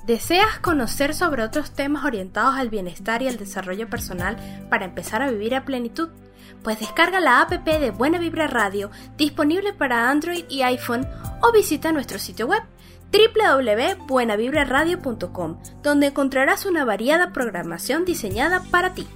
¿Deseas 0.06 0.60
conocer 0.60 1.16
sobre 1.16 1.44
otros 1.44 1.72
temas 1.72 2.06
orientados 2.06 2.54
al 2.56 2.70
bienestar 2.70 3.24
y 3.24 3.28
al 3.28 3.38
desarrollo 3.38 3.90
personal 3.90 4.38
para 4.70 4.86
empezar 4.86 5.24
a 5.24 5.32
vivir 5.32 5.56
a 5.56 5.66
plenitud? 5.66 6.10
Pues 6.64 6.80
descarga 6.80 7.20
la 7.20 7.42
app 7.42 7.52
de 7.52 7.90
Buena 7.90 8.20
Vibra 8.20 8.46
Radio 8.46 8.92
disponible 9.18 9.74
para 9.74 10.08
Android 10.10 10.46
y 10.48 10.62
iPhone 10.62 11.08
o 11.42 11.52
visita 11.52 11.92
nuestro 11.92 12.20
sitio 12.20 12.46
web 12.46 12.62
www.buenavibraradio.com 13.12 15.58
donde 15.82 16.06
encontrarás 16.08 16.68
una 16.68 16.86
variada 16.86 17.34
programación 17.34 18.06
diseñada 18.06 18.62
para 18.70 18.94
ti. 18.94 19.08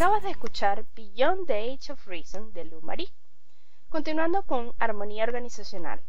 Acabas 0.00 0.22
de 0.22 0.30
escuchar 0.30 0.86
Beyond 0.96 1.46
the 1.46 1.72
Age 1.72 1.92
of 1.92 2.06
Reason 2.06 2.54
de 2.54 2.64
Lou 2.64 2.80
Marie. 2.80 3.12
Continuando 3.90 4.44
con 4.44 4.72
Armonía 4.78 5.24
Organizacional, 5.24 6.00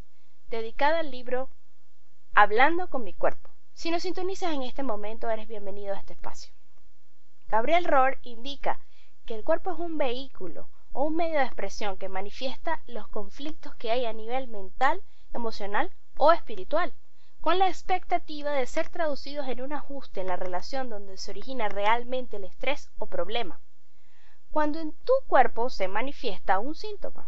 dedicada 0.49 0.99
al 0.99 1.11
libro 1.11 1.49
Hablando 2.33 2.89
con 2.89 3.03
mi 3.03 3.13
cuerpo. 3.13 3.49
Si 3.73 3.91
nos 3.91 4.03
sintonizas 4.03 4.53
en 4.53 4.63
este 4.63 4.81
momento, 4.81 5.29
eres 5.29 5.45
bienvenido 5.45 5.93
a 5.93 5.97
este 5.97 6.13
espacio. 6.13 6.53
Gabriel 7.49 7.83
Rohr 7.83 8.17
indica 8.23 8.79
que 9.25 9.35
el 9.35 9.43
cuerpo 9.43 9.73
es 9.73 9.79
un 9.79 9.97
vehículo 9.97 10.69
o 10.93 11.03
un 11.03 11.17
medio 11.17 11.39
de 11.39 11.45
expresión 11.45 11.97
que 11.97 12.07
manifiesta 12.07 12.81
los 12.87 13.09
conflictos 13.09 13.75
que 13.75 13.91
hay 13.91 14.05
a 14.05 14.13
nivel 14.13 14.47
mental, 14.47 15.03
emocional 15.33 15.91
o 16.15 16.31
espiritual, 16.31 16.93
con 17.41 17.59
la 17.59 17.67
expectativa 17.67 18.51
de 18.53 18.67
ser 18.67 18.87
traducidos 18.87 19.49
en 19.49 19.61
un 19.61 19.73
ajuste 19.73 20.21
en 20.21 20.27
la 20.27 20.37
relación 20.37 20.87
donde 20.87 21.17
se 21.17 21.31
origina 21.31 21.67
realmente 21.67 22.37
el 22.37 22.45
estrés 22.45 22.89
o 22.97 23.07
problema 23.07 23.59
cuando 24.51 24.79
en 24.79 24.91
tu 24.91 25.13
cuerpo 25.27 25.69
se 25.69 25.87
manifiesta 25.87 26.59
un 26.59 26.75
síntoma. 26.75 27.27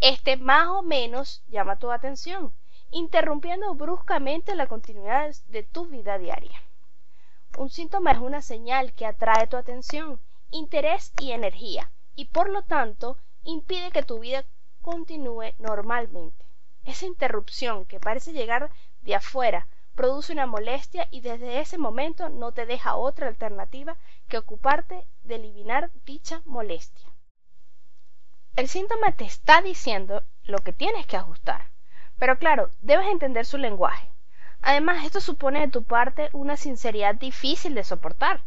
Este 0.00 0.36
más 0.36 0.68
o 0.68 0.82
menos 0.82 1.42
llama 1.48 1.78
tu 1.78 1.90
atención, 1.90 2.52
interrumpiendo 2.90 3.74
bruscamente 3.74 4.54
la 4.54 4.66
continuidad 4.66 5.34
de 5.48 5.62
tu 5.62 5.86
vida 5.86 6.18
diaria. 6.18 6.62
Un 7.58 7.70
síntoma 7.70 8.12
es 8.12 8.18
una 8.18 8.42
señal 8.42 8.92
que 8.92 9.06
atrae 9.06 9.46
tu 9.46 9.56
atención, 9.56 10.20
interés 10.50 11.12
y 11.20 11.32
energía, 11.32 11.90
y 12.14 12.26
por 12.26 12.48
lo 12.50 12.62
tanto 12.62 13.18
impide 13.44 13.90
que 13.90 14.02
tu 14.02 14.18
vida 14.18 14.44
continúe 14.82 15.52
normalmente. 15.58 16.44
Esa 16.84 17.06
interrupción 17.06 17.84
que 17.84 18.00
parece 18.00 18.32
llegar 18.32 18.70
de 19.02 19.14
afuera 19.14 19.66
produce 19.94 20.32
una 20.32 20.46
molestia 20.46 21.08
y 21.10 21.20
desde 21.22 21.60
ese 21.60 21.78
momento 21.78 22.28
no 22.28 22.52
te 22.52 22.66
deja 22.66 22.96
otra 22.96 23.28
alternativa 23.28 23.96
que 24.28 24.38
ocuparte 24.38 25.06
de 25.24 25.36
eliminar 25.36 25.90
dicha 26.04 26.42
molestia. 26.44 27.06
El 28.56 28.68
síntoma 28.68 29.12
te 29.12 29.24
está 29.24 29.62
diciendo 29.62 30.22
lo 30.44 30.58
que 30.58 30.72
tienes 30.72 31.06
que 31.06 31.16
ajustar, 31.16 31.70
pero 32.18 32.38
claro, 32.38 32.70
debes 32.80 33.06
entender 33.08 33.44
su 33.44 33.58
lenguaje. 33.58 34.08
Además, 34.62 35.04
esto 35.04 35.20
supone 35.20 35.60
de 35.60 35.68
tu 35.68 35.84
parte 35.84 36.30
una 36.32 36.56
sinceridad 36.56 37.14
difícil 37.14 37.74
de 37.74 37.84
soportar. 37.84 38.40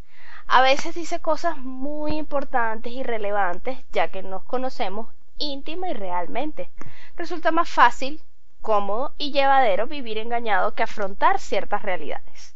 A 0.47 0.61
veces 0.61 0.95
dice 0.95 1.21
cosas 1.21 1.57
muy 1.57 2.17
importantes 2.17 2.91
y 2.91 3.03
relevantes, 3.03 3.85
ya 3.91 4.09
que 4.09 4.23
nos 4.23 4.43
conocemos 4.43 5.13
íntima 5.37 5.89
y 5.89 5.93
realmente. 5.93 6.69
Resulta 7.15 7.51
más 7.51 7.69
fácil 7.69 8.21
cómodo 8.61 9.13
y 9.17 9.31
llevadero 9.31 9.87
vivir 9.87 10.17
engañado 10.17 10.73
que 10.73 10.83
afrontar 10.83 11.39
ciertas 11.39 11.83
realidades. 11.83 12.55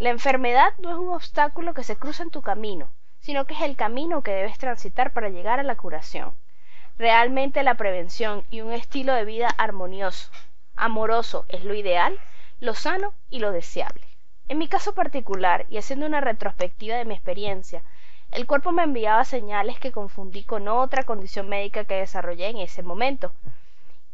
La 0.00 0.08
enfermedad 0.08 0.72
no 0.78 0.88
es 0.88 0.96
un 0.96 1.10
obstáculo 1.10 1.74
que 1.74 1.84
se 1.84 1.94
cruza 1.94 2.22
en 2.22 2.30
tu 2.30 2.40
camino, 2.40 2.88
sino 3.20 3.44
que 3.44 3.52
es 3.52 3.60
el 3.60 3.76
camino 3.76 4.22
que 4.22 4.30
debes 4.30 4.56
transitar 4.56 5.12
para 5.12 5.28
llegar 5.28 5.60
a 5.60 5.62
la 5.62 5.76
curación. 5.76 6.32
Realmente 6.96 7.62
la 7.62 7.74
prevención 7.74 8.44
y 8.50 8.62
un 8.62 8.72
estilo 8.72 9.12
de 9.12 9.26
vida 9.26 9.48
armonioso, 9.58 10.30
amoroso 10.74 11.44
es 11.50 11.64
lo 11.64 11.74
ideal, 11.74 12.18
lo 12.60 12.72
sano 12.72 13.12
y 13.28 13.40
lo 13.40 13.52
deseable. 13.52 14.00
En 14.48 14.56
mi 14.56 14.68
caso 14.68 14.94
particular, 14.94 15.66
y 15.68 15.76
haciendo 15.76 16.06
una 16.06 16.22
retrospectiva 16.22 16.96
de 16.96 17.04
mi 17.04 17.12
experiencia, 17.12 17.82
el 18.30 18.46
cuerpo 18.46 18.72
me 18.72 18.84
enviaba 18.84 19.26
señales 19.26 19.78
que 19.78 19.92
confundí 19.92 20.44
con 20.44 20.66
otra 20.68 21.02
condición 21.02 21.46
médica 21.46 21.84
que 21.84 21.96
desarrollé 21.96 22.48
en 22.48 22.56
ese 22.56 22.82
momento, 22.82 23.34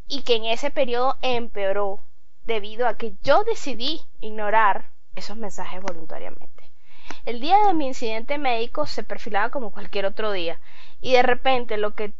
y 0.08 0.22
que 0.22 0.34
en 0.34 0.46
ese 0.46 0.72
periodo 0.72 1.16
empeoró 1.22 2.00
debido 2.44 2.88
a 2.88 2.96
que 2.96 3.12
yo 3.22 3.44
decidí 3.44 4.00
ignorar 4.20 4.95
esos 5.16 5.36
mensajes 5.36 5.82
voluntariamente. 5.82 6.70
El 7.24 7.40
día 7.40 7.56
de 7.66 7.74
mi 7.74 7.88
incidente 7.88 8.38
médico 8.38 8.86
se 8.86 9.02
perfilaba 9.02 9.50
como 9.50 9.72
cualquier 9.72 10.06
otro 10.06 10.30
día 10.30 10.60
y 11.00 11.12
de 11.12 11.22
repente 11.22 11.76
lo 11.76 11.94
que, 11.94 12.12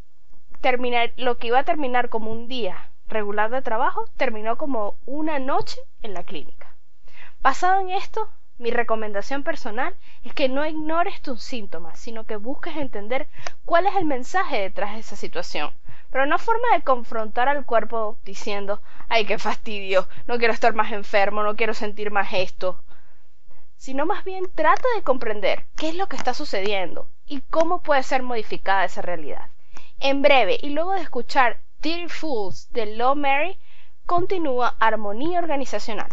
lo 1.16 1.38
que 1.38 1.46
iba 1.46 1.61
a 1.61 1.64
terminar 1.64 2.09
como 2.09 2.32
un 2.32 2.48
día 2.48 2.90
regular 3.09 3.50
de 3.50 3.62
trabajo 3.62 4.06
terminó 4.16 4.56
como 4.56 4.96
una 5.06 5.38
noche 5.38 5.80
en 6.02 6.14
la 6.14 6.24
clínica. 6.24 6.74
Basado 7.42 7.80
en 7.80 7.90
esto, 7.90 8.28
mi 8.59 8.70
recomendación 8.70 9.44
personal 9.44 9.94
es 10.24 10.32
que 10.35 10.48
no 10.48 10.66
ignores 10.66 11.20
tus 11.20 11.42
síntomas, 11.42 12.00
sino 12.00 12.24
que 12.24 12.37
busques 12.37 12.76
entender 12.76 13.28
cuál 13.64 13.87
es 13.87 13.94
el 13.94 14.06
mensaje 14.06 14.59
detrás 14.59 14.94
de 14.94 15.00
esa 15.00 15.14
situación 15.14 15.72
pero 16.11 16.26
no 16.26 16.38
forma 16.38 16.68
de 16.72 16.82
confrontar 16.82 17.48
al 17.48 17.66
cuerpo 17.66 18.16
diciendo, 18.24 18.80
ay, 19.09 19.26
qué 19.26 19.38
fastidio, 19.38 20.09
no 20.26 20.38
quiero 20.38 20.54
estar 20.54 20.74
más 20.74 20.92
enfermo, 20.92 21.42
no 21.42 21.56
quiero 21.56 21.74
sentir 21.74 22.11
más 22.11 22.32
esto, 22.32 22.82
sino 23.77 24.07
más 24.07 24.25
bien 24.25 24.45
trata 24.55 24.87
de 24.95 25.03
comprender 25.03 25.65
qué 25.77 25.89
es 25.89 25.95
lo 25.95 26.07
que 26.09 26.17
está 26.17 26.35
sucediendo 26.35 27.09
y 27.27 27.41
cómo 27.41 27.83
puede 27.83 28.03
ser 28.03 28.23
modificada 28.23 28.85
esa 28.85 29.03
realidad. 29.03 29.51
En 30.01 30.23
breve, 30.23 30.59
y 30.61 30.71
luego 30.71 30.93
de 30.93 31.01
escuchar 31.01 31.61
Dirty 31.83 32.09
Fools 32.09 32.71
de 32.73 32.97
Low 32.97 33.15
Mary, 33.15 33.59
continúa 34.07 34.75
Armonía 34.79 35.39
Organizacional. 35.39 36.09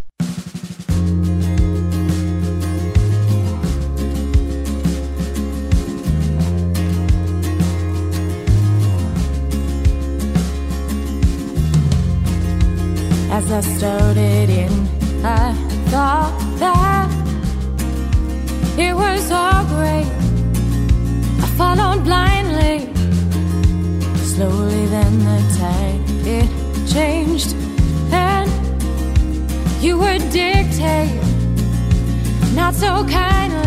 so 32.74 33.06
kind 33.06 33.63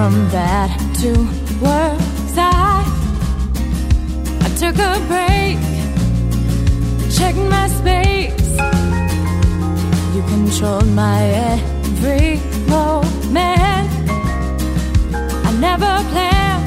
from 0.00 0.30
bad 0.30 0.70
to 0.94 1.10
worse. 1.60 2.34
I, 2.34 2.82
I 4.46 4.48
took 4.60 4.76
a 4.90 4.92
break, 5.12 5.58
checked 7.16 7.44
my 7.56 7.66
space. 7.68 8.50
You 10.14 10.22
controlled 10.34 10.90
my 11.02 11.20
every 11.52 12.40
moment. 12.76 13.90
I 15.48 15.50
never 15.66 15.92
planned 16.12 16.66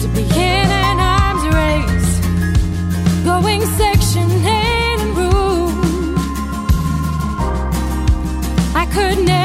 to 0.00 0.08
be 0.08 0.22
begin 0.24 0.66
an 0.88 0.98
arms 1.16 1.44
race, 1.60 2.12
going 3.24 3.62
section 3.82 4.28
eight 4.58 5.00
and 5.04 5.16
room. 5.16 6.16
I 8.74 8.84
could 8.94 9.18
never 9.24 9.39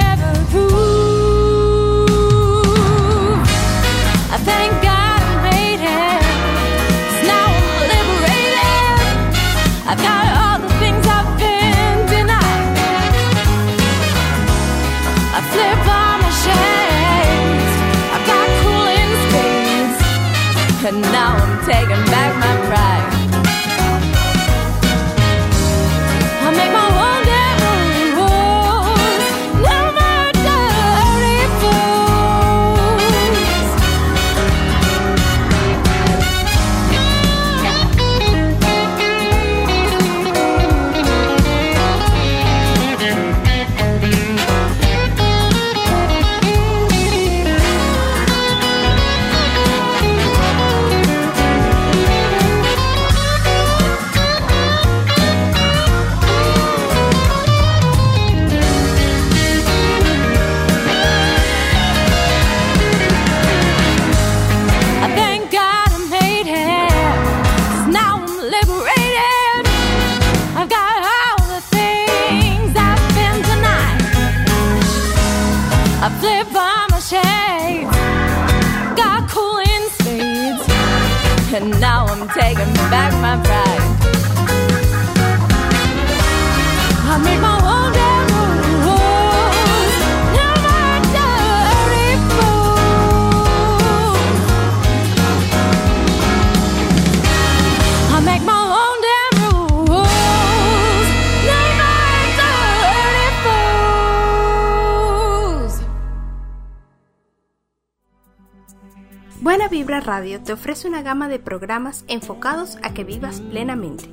Buena 109.55 109.69
Vibra 109.69 110.01
Radio 110.01 110.41
te 110.41 110.51
ofrece 110.51 110.85
una 110.85 111.01
gama 111.01 111.29
de 111.29 111.39
programas 111.39 112.03
enfocados 112.09 112.77
a 112.83 112.93
que 112.93 113.05
vivas 113.05 113.39
plenamente. 113.39 114.03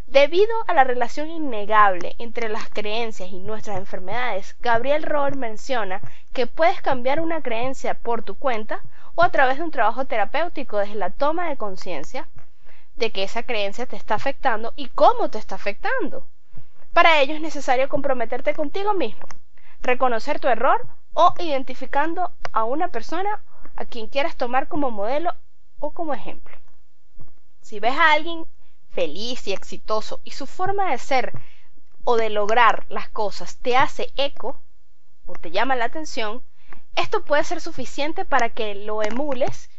Debido 0.07 0.53
a 0.67 0.75
la 0.75 0.85
relación 0.85 1.31
innegable 1.31 2.17
entre 2.19 2.49
las 2.49 2.69
creencias 2.69 3.31
y 3.31 3.39
nuestras 3.39 3.79
enfermedades, 3.79 4.57
Gabriel 4.61 5.05
Rohr 5.05 5.37
menciona 5.37 6.01
que 6.33 6.47
puedes 6.47 6.83
cambiar 6.83 7.21
una 7.21 7.41
creencia 7.41 7.95
por 7.95 8.23
tu 8.23 8.35
cuenta 8.35 8.83
o 9.15 9.23
a 9.23 9.31
través 9.31 9.59
de 9.59 9.65
un 9.65 9.71
trabajo 9.71 10.05
terapéutico 10.05 10.79
desde 10.79 10.97
la 10.97 11.11
toma 11.11 11.49
de 11.49 11.57
conciencia 11.57 12.29
de 12.97 13.11
que 13.11 13.23
esa 13.23 13.43
creencia 13.43 13.87
te 13.87 13.97
está 13.97 14.15
afectando 14.15 14.73
y 14.77 14.89
cómo 14.89 15.31
te 15.31 15.39
está 15.39 15.55
afectando. 15.55 16.27
Para 16.93 17.21
ello 17.21 17.35
es 17.35 17.41
necesario 17.41 17.89
comprometerte 17.89 18.55
contigo 18.55 18.95
mismo, 18.95 19.27
reconocer 19.81 20.41
tu 20.41 20.49
error 20.49 20.87
o 21.15 21.35
identificando 21.39 22.33
a 22.53 22.65
una 22.65 22.89
persona 22.89 23.43
a 23.77 23.85
quien 23.85 24.09
quieras 24.09 24.37
tomar 24.37 24.69
como 24.69 24.91
modelo 24.91 25.35
o 25.79 25.93
como 25.93 26.15
ejemplo. 26.15 26.57
Si 27.61 27.81
ves 27.81 27.95
a 27.95 28.13
alguien 28.13 28.45
feliz 28.91 29.49
y 29.49 29.53
exitoso 29.53 30.21
y 30.25 30.33
su 30.33 30.47
forma 30.47 30.91
de 30.91 30.99
ser 30.99 31.33
o 32.05 32.17
de 32.17 32.31
lograr 32.31 32.85
las 32.89 33.09
cosas 33.09 33.57
te 33.59 33.77
hace 33.77 34.11
eco 34.17 34.61
o 35.27 35.33
te 35.35 35.51
llama 35.51 35.77
la 35.77 35.87
atención, 35.87 36.43
esto 36.95 37.25
puede 37.25 37.45
ser 37.45 37.61
suficiente 37.61 38.25
para 38.25 38.51
que 38.51 38.75
lo 38.75 39.03
emules 39.03 39.71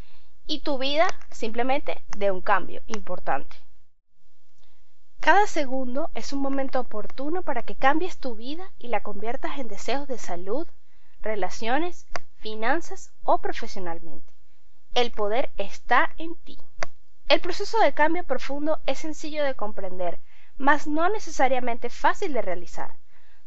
y 0.45 0.59
tu 0.59 0.77
vida 0.77 1.07
simplemente 1.31 2.01
dé 2.17 2.31
un 2.31 2.41
cambio 2.41 2.81
importante. 2.87 3.55
Cada 5.19 5.47
segundo 5.47 6.11
es 6.15 6.33
un 6.33 6.41
momento 6.41 6.81
oportuno 6.81 7.43
para 7.43 7.63
que 7.63 7.75
cambies 7.75 8.17
tu 8.17 8.35
vida 8.35 8.69
y 8.77 8.89
la 8.89 9.01
conviertas 9.01 9.57
en 9.57 9.69
deseos 9.69 10.07
de 10.07 10.17
salud, 10.17 10.67
relaciones, 11.21 12.07
finanzas 12.35 13.13
o 13.23 13.37
profesionalmente. 13.37 14.33
El 14.95 15.11
poder 15.11 15.49
está 15.57 16.11
en 16.17 16.35
ti. 16.35 16.59
El 17.29 17.39
proceso 17.39 17.79
de 17.79 17.93
cambio 17.93 18.25
profundo 18.25 18.81
es 18.85 18.99
sencillo 18.99 19.45
de 19.45 19.55
comprender, 19.55 20.19
mas 20.57 20.87
no 20.87 21.07
necesariamente 21.09 21.89
fácil 21.89 22.33
de 22.33 22.41
realizar. 22.41 22.97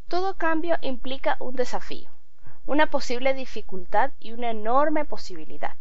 Todo 0.09 0.39
cambio 0.39 0.79
implica 0.81 1.37
un 1.41 1.57
desafío, 1.57 2.09
una 2.65 2.87
posible 2.89 3.35
dificultad 3.35 4.13
y 4.19 4.33
una 4.33 4.51
enorme 4.51 5.05
posibilidad. 5.05 5.77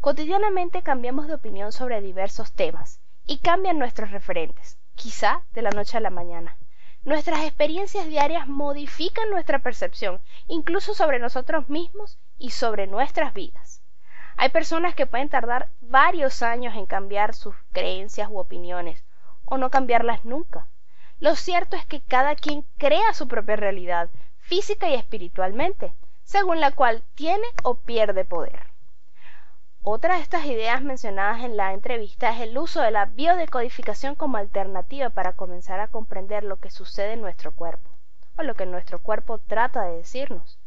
Cotidianamente 0.00 0.82
cambiamos 0.82 1.26
de 1.26 1.34
opinión 1.34 1.72
sobre 1.72 2.00
diversos 2.00 2.52
temas 2.52 3.00
y 3.26 3.38
cambian 3.38 3.78
nuestros 3.78 4.10
referentes, 4.12 4.78
quizá 4.94 5.42
de 5.52 5.62
la 5.62 5.70
noche 5.70 5.96
a 5.96 6.00
la 6.00 6.10
mañana. 6.10 6.56
Nuestras 7.04 7.40
experiencias 7.40 8.06
diarias 8.06 8.46
modifican 8.48 9.30
nuestra 9.30 9.60
percepción, 9.60 10.20
incluso 10.48 10.94
sobre 10.94 11.18
nosotros 11.18 11.68
mismos 11.68 12.18
y 12.38 12.50
sobre 12.50 12.86
nuestras 12.86 13.32
vidas. 13.34 13.82
Hay 14.36 14.50
personas 14.50 14.94
que 14.94 15.06
pueden 15.06 15.28
tardar 15.28 15.68
varios 15.80 16.42
años 16.42 16.74
en 16.76 16.86
cambiar 16.86 17.34
sus 17.34 17.54
creencias 17.72 18.28
u 18.30 18.38
opiniones, 18.38 19.04
o 19.44 19.56
no 19.56 19.70
cambiarlas 19.70 20.24
nunca. 20.24 20.68
Lo 21.20 21.34
cierto 21.36 21.76
es 21.76 21.86
que 21.86 22.00
cada 22.00 22.36
quien 22.36 22.64
crea 22.76 23.14
su 23.14 23.26
propia 23.26 23.56
realidad, 23.56 24.10
física 24.38 24.88
y 24.90 24.94
espiritualmente, 24.94 25.92
según 26.24 26.60
la 26.60 26.72
cual 26.72 27.02
tiene 27.14 27.46
o 27.62 27.76
pierde 27.76 28.24
poder. 28.24 28.75
Otra 29.88 30.16
de 30.16 30.22
estas 30.22 30.44
ideas 30.46 30.82
mencionadas 30.82 31.44
en 31.44 31.56
la 31.56 31.72
entrevista 31.72 32.30
es 32.30 32.40
el 32.40 32.58
uso 32.58 32.80
de 32.80 32.90
la 32.90 33.04
biodecodificación 33.04 34.16
como 34.16 34.36
alternativa 34.36 35.10
para 35.10 35.34
comenzar 35.34 35.78
a 35.78 35.86
comprender 35.86 36.42
lo 36.42 36.56
que 36.56 36.70
sucede 36.70 37.12
en 37.12 37.20
nuestro 37.20 37.54
cuerpo, 37.54 37.88
o 38.36 38.42
lo 38.42 38.54
que 38.54 38.66
nuestro 38.66 39.00
cuerpo 39.00 39.38
trata 39.38 39.84
de 39.84 39.98
decirnos. 39.98 40.58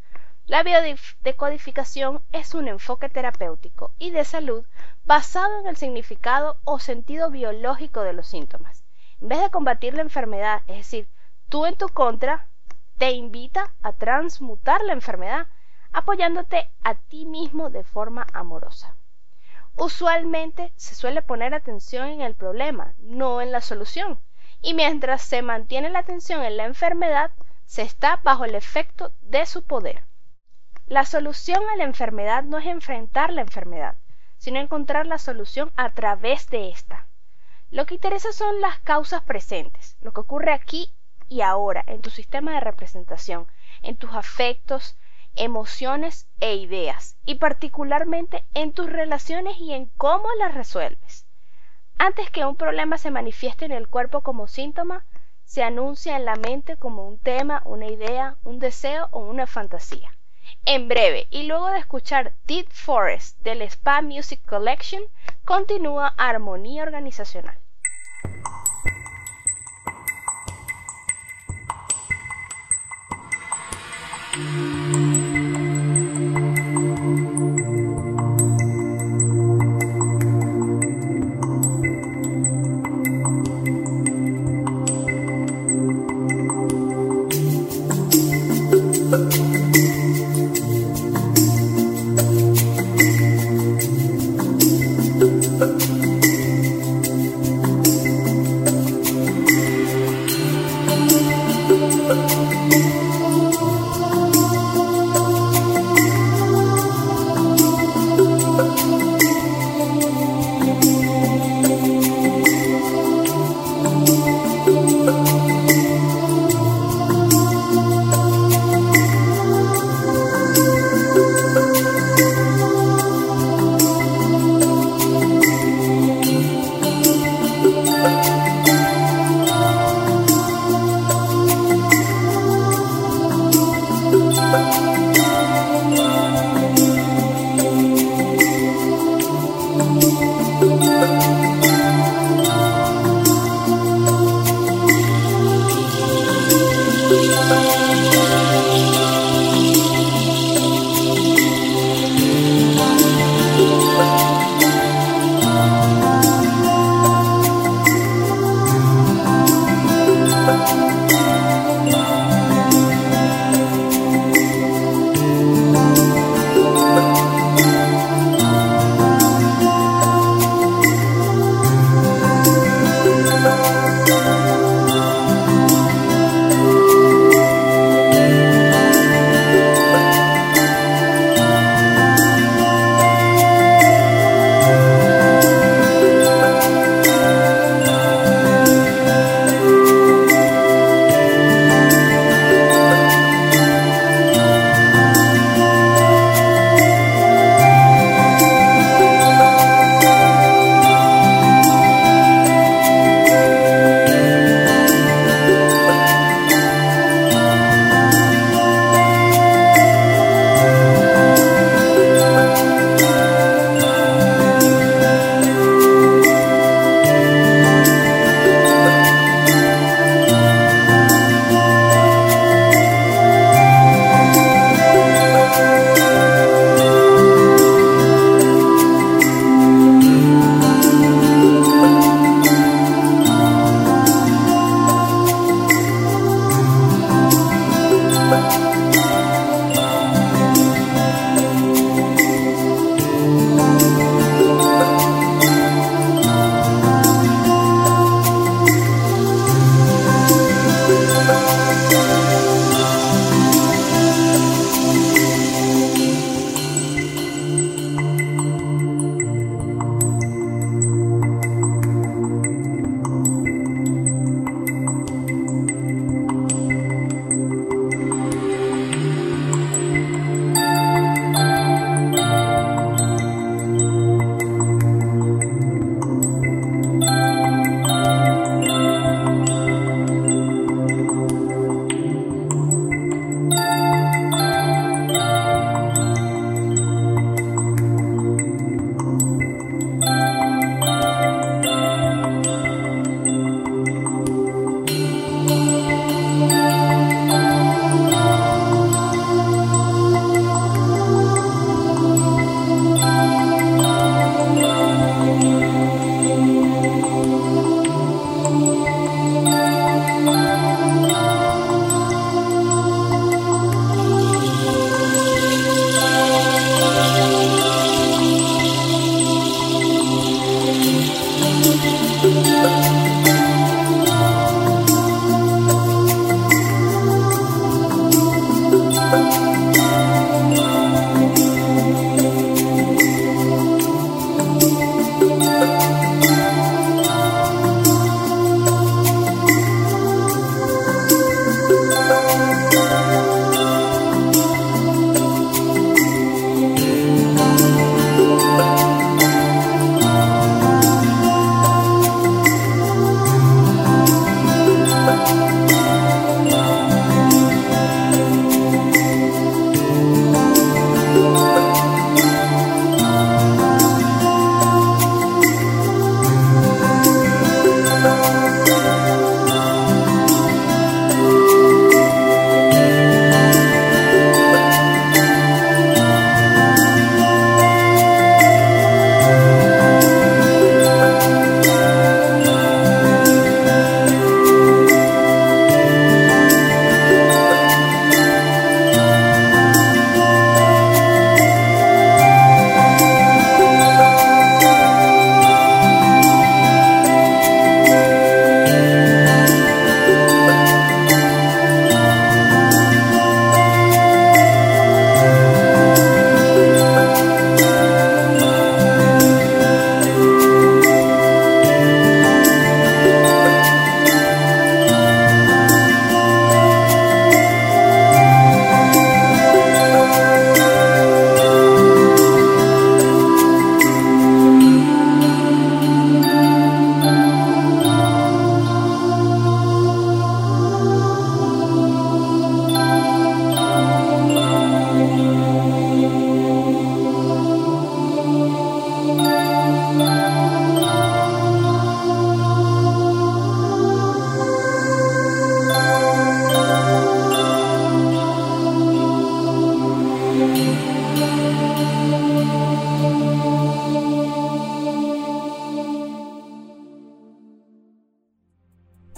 La 0.48 0.64
biodecodificación 0.64 2.22
es 2.32 2.54
un 2.54 2.70
enfoque 2.70 3.10
terapéutico 3.10 3.92
y 4.00 4.12
de 4.12 4.24
salud 4.24 4.66
basado 5.04 5.60
en 5.60 5.68
el 5.68 5.76
significado 5.76 6.56
o 6.64 6.80
sentido 6.80 7.30
biológico 7.30 8.04
de 8.04 8.14
los 8.14 8.26
síntomas. 8.26 8.86
En 9.20 9.28
vez 9.28 9.42
de 9.42 9.50
combatir 9.50 9.96
la 9.96 10.02
enfermedad, 10.02 10.62
es 10.68 10.78
decir, 10.78 11.10
tú 11.50 11.66
en 11.66 11.76
tu 11.76 11.90
contra, 11.90 12.48
te 12.98 13.12
invita 13.12 13.74
a 13.82 13.92
transmutar 13.92 14.82
la 14.86 14.94
enfermedad 14.94 15.48
apoyándote 15.92 16.70
a 16.84 16.96
ti 16.96 17.26
mismo 17.26 17.70
de 17.70 17.84
forma 17.84 18.26
amorosa. 18.32 18.96
Usualmente 19.80 20.74
se 20.76 20.94
suele 20.94 21.22
poner 21.22 21.54
atención 21.54 22.10
en 22.10 22.20
el 22.20 22.36
problema, 22.36 22.96
no 22.98 23.42
en 23.42 23.54
la 23.54 23.62
solución. 23.62 24.20
Y 24.62 24.74
mientras 24.74 25.22
se 25.22 25.42
mantiene 25.42 25.90
la 25.90 26.00
atención 26.00 26.44
en 26.44 26.58
la 26.58 26.66
enfermedad, 26.66 27.32
se 27.64 27.84
está 27.84 28.18
bajo 28.18 28.44
el 28.44 28.56
efecto 28.56 29.14
de 29.22 29.46
su 29.46 29.64
poder. 29.64 30.04
La 30.88 31.06
solución 31.06 31.64
a 31.72 31.78
la 31.78 31.86
enfermedad 31.86 32.44
no 32.44 32.58
es 32.58 32.66
enfrentar 32.66 33.32
la 33.32 33.40
enfermedad, 33.40 33.96
sino 34.38 34.60
encontrar 34.60 35.08
la 35.08 35.18
solución 35.18 35.72
a 35.78 35.92
través 35.92 36.50
de 36.50 36.72
esta. 36.72 37.08
Lo 37.72 37.86
que 37.86 37.94
interesa 37.94 38.34
son 38.34 38.60
las 38.60 38.80
causas 38.80 39.24
presentes, 39.24 39.96
lo 40.02 40.12
que 40.12 40.20
ocurre 40.20 40.52
aquí 40.52 40.92
y 41.30 41.40
ahora 41.40 41.86
en 41.88 42.02
tu 42.02 42.10
sistema 42.10 42.52
de 42.52 42.60
representación, 42.60 43.48
en 43.82 43.96
tus 43.96 44.14
afectos, 44.14 44.98
emociones 45.40 46.28
e 46.40 46.56
ideas, 46.56 47.18
y 47.26 47.36
particularmente 47.36 48.44
en 48.54 48.74
tus 48.74 48.90
relaciones 48.90 49.58
y 49.58 49.74
en 49.74 49.88
cómo 49.98 50.28
las 50.38 50.54
resuelves. 50.54 51.26
Antes 51.98 52.30
que 52.30 52.46
un 52.46 52.56
problema 52.56 52.98
se 52.98 53.12
manifieste 53.12 53.66
en 53.66 53.72
el 53.72 53.88
cuerpo 53.88 54.22
como 54.22 54.48
síntoma, 54.48 55.06
se 55.46 55.64
anuncia 55.64 56.16
en 56.16 56.26
la 56.26 56.36
mente 56.36 56.78
como 56.78 57.08
un 57.08 57.18
tema, 57.18 57.62
una 57.66 57.88
idea, 57.88 58.36
un 58.44 58.60
deseo 58.60 59.08
o 59.12 59.20
una 59.20 59.48
fantasía. 59.48 60.16
En 60.66 60.88
breve, 60.88 61.28
y 61.32 61.44
luego 61.44 61.68
de 61.68 61.80
escuchar 61.80 62.34
Deep 62.46 62.70
Forest 62.72 63.40
del 63.42 63.62
Spa 63.64 64.02
Music 64.02 64.42
Collection, 64.46 65.04
continúa 65.46 66.14
Armonía 66.18 66.84
Organizacional. 66.84 67.58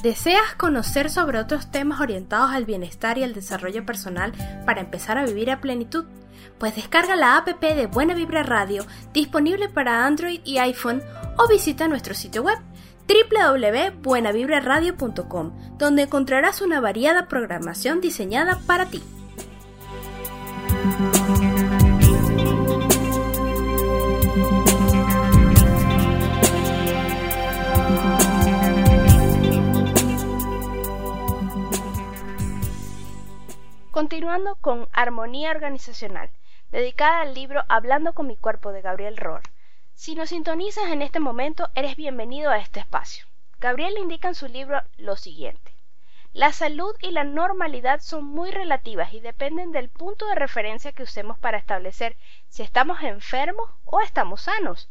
¿Deseas 0.02 0.56
conocer 0.58 1.12
sobre 1.12 1.40
otros 1.40 1.70
temas 1.70 2.02
orientados 2.02 2.50
al 2.52 2.66
bienestar 2.66 3.20
y 3.20 3.24
al 3.24 3.34
desarrollo 3.34 3.86
personal 3.86 4.34
para 4.66 4.82
empezar 4.82 5.20
a 5.20 5.26
vivir 5.26 5.52
a 5.52 5.62
plenitud? 5.62 6.06
Pues 6.58 6.76
descarga 6.76 7.16
la 7.16 7.38
app 7.38 7.48
de 7.48 7.86
Buena 7.86 8.16
Vibra 8.16 8.42
Radio 8.42 8.84
disponible 9.14 9.70
para 9.70 10.04
Android 10.06 10.42
y 10.44 10.58
iPhone 10.58 11.04
o 11.38 11.48
visita 11.48 11.88
nuestro 11.88 12.16
sitio 12.16 12.42
web 12.42 12.58
www.buenavibraradio.com 13.08 15.78
donde 15.78 16.02
encontrarás 16.04 16.62
una 16.62 16.80
variada 16.80 17.28
programación 17.28 18.00
diseñada 18.02 18.60
para 18.66 18.88
ti. 18.88 19.04
Continuando 33.92 34.56
con 34.56 34.88
Armonía 34.94 35.52
Organizacional, 35.52 36.30
dedicada 36.72 37.20
al 37.20 37.34
libro 37.34 37.66
Hablando 37.68 38.14
con 38.14 38.26
mi 38.26 38.38
cuerpo 38.38 38.72
de 38.72 38.82
Gabriel 38.82 39.18
Rohr. 39.18 39.42
Si 39.96 40.16
nos 40.16 40.30
sintonizas 40.30 40.92
en 40.92 41.02
este 41.02 41.20
momento, 41.20 41.70
eres 41.76 41.98
bienvenido 41.98 42.52
a 42.52 42.58
este 42.58 42.80
espacio. 42.80 43.26
Gabriel 43.60 43.98
indica 43.98 44.30
en 44.30 44.36
su 44.36 44.48
libro 44.48 44.82
lo 44.96 45.18
siguiente. 45.18 45.76
La 46.32 46.54
salud 46.54 46.96
y 47.02 47.12
la 47.12 47.26
normalidad 47.26 48.00
son 48.00 48.24
muy 48.24 48.52
relativas 48.52 49.14
y 49.14 49.20
dependen 49.20 49.74
del 49.74 49.90
punto 49.90 50.26
de 50.28 50.36
referencia 50.36 50.94
que 50.94 51.04
usemos 51.04 51.38
para 51.38 51.58
establecer 51.58 52.16
si 52.48 52.64
estamos 52.64 53.04
enfermos 53.04 53.70
o 53.84 54.00
estamos 54.00 54.44
sanos. 54.44 54.90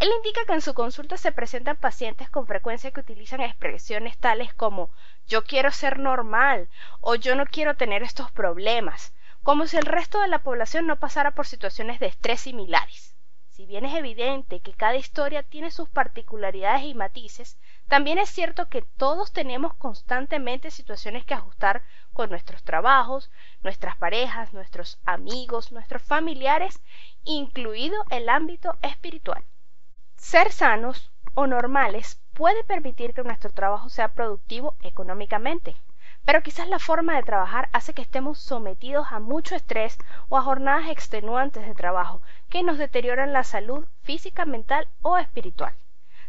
Él 0.00 0.08
indica 0.16 0.46
que 0.46 0.54
en 0.54 0.62
su 0.62 0.72
consulta 0.72 1.18
se 1.18 1.30
presentan 1.30 1.76
pacientes 1.76 2.30
con 2.30 2.46
frecuencia 2.46 2.90
que 2.90 3.00
utilizan 3.00 3.42
expresiones 3.42 4.16
tales 4.16 4.54
como 4.54 4.88
yo 5.26 5.44
quiero 5.44 5.70
ser 5.70 5.98
normal 5.98 6.70
o 7.02 7.16
yo 7.16 7.34
no 7.34 7.44
quiero 7.44 7.76
tener 7.76 8.02
estos 8.02 8.30
problemas, 8.30 9.12
como 9.42 9.66
si 9.66 9.76
el 9.76 9.84
resto 9.84 10.18
de 10.22 10.28
la 10.28 10.42
población 10.42 10.86
no 10.86 10.98
pasara 10.98 11.32
por 11.32 11.46
situaciones 11.46 12.00
de 12.00 12.06
estrés 12.06 12.40
similares. 12.40 13.14
Si 13.50 13.66
bien 13.66 13.84
es 13.84 13.94
evidente 13.94 14.60
que 14.60 14.72
cada 14.72 14.96
historia 14.96 15.42
tiene 15.42 15.70
sus 15.70 15.90
particularidades 15.90 16.84
y 16.84 16.94
matices, 16.94 17.58
también 17.86 18.16
es 18.16 18.30
cierto 18.30 18.70
que 18.70 18.80
todos 18.80 19.34
tenemos 19.34 19.74
constantemente 19.74 20.70
situaciones 20.70 21.26
que 21.26 21.34
ajustar 21.34 21.82
con 22.14 22.30
nuestros 22.30 22.62
trabajos, 22.62 23.30
nuestras 23.62 23.98
parejas, 23.98 24.54
nuestros 24.54 24.98
amigos, 25.04 25.72
nuestros 25.72 26.00
familiares, 26.02 26.80
incluido 27.24 28.02
el 28.08 28.30
ámbito 28.30 28.78
espiritual. 28.80 29.44
Ser 30.22 30.52
sanos 30.52 31.10
o 31.34 31.46
normales 31.46 32.20
puede 32.34 32.62
permitir 32.62 33.14
que 33.14 33.24
nuestro 33.24 33.50
trabajo 33.52 33.88
sea 33.88 34.08
productivo 34.08 34.76
económicamente, 34.82 35.74
pero 36.26 36.42
quizás 36.42 36.68
la 36.68 36.78
forma 36.78 37.16
de 37.16 37.22
trabajar 37.22 37.70
hace 37.72 37.94
que 37.94 38.02
estemos 38.02 38.38
sometidos 38.38 39.06
a 39.10 39.18
mucho 39.18 39.56
estrés 39.56 39.96
o 40.28 40.36
a 40.36 40.42
jornadas 40.42 40.90
extenuantes 40.90 41.66
de 41.66 41.74
trabajo 41.74 42.20
que 42.50 42.62
nos 42.62 42.76
deterioran 42.76 43.32
la 43.32 43.44
salud 43.44 43.86
física, 44.02 44.44
mental 44.44 44.86
o 45.00 45.16
espiritual. 45.16 45.74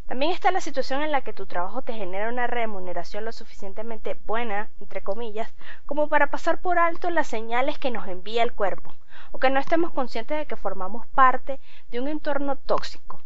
También 0.08 0.32
está 0.32 0.52
la 0.52 0.62
situación 0.62 1.04
en 1.04 1.12
la 1.12 1.22
que 1.22 1.34
tu 1.34 1.46
trabajo 1.46 1.82
te 1.82 1.94
genera 1.94 2.30
una 2.30 2.48
remuneración 2.48 3.26
lo 3.26 3.34
suficientemente 3.34 4.18
buena, 4.26 4.70
entre 4.80 5.02
comillas, 5.02 5.54
como 5.86 6.08
para 6.08 6.28
pasar 6.28 6.62
por 6.62 6.80
alto 6.80 7.10
las 7.10 7.28
señales 7.28 7.78
que 7.78 7.92
nos 7.92 8.08
envía 8.08 8.44
el 8.44 8.54
cuerpo, 8.54 8.96
o 9.34 9.38
que 9.38 9.50
no 9.50 9.60
estemos 9.60 9.92
conscientes 9.92 10.38
de 10.38 10.46
que 10.46 10.56
formamos 10.56 11.08
parte 11.08 11.60
de 11.92 12.00
un 12.00 12.08
entorno 12.08 12.56
tóxico, 12.56 13.22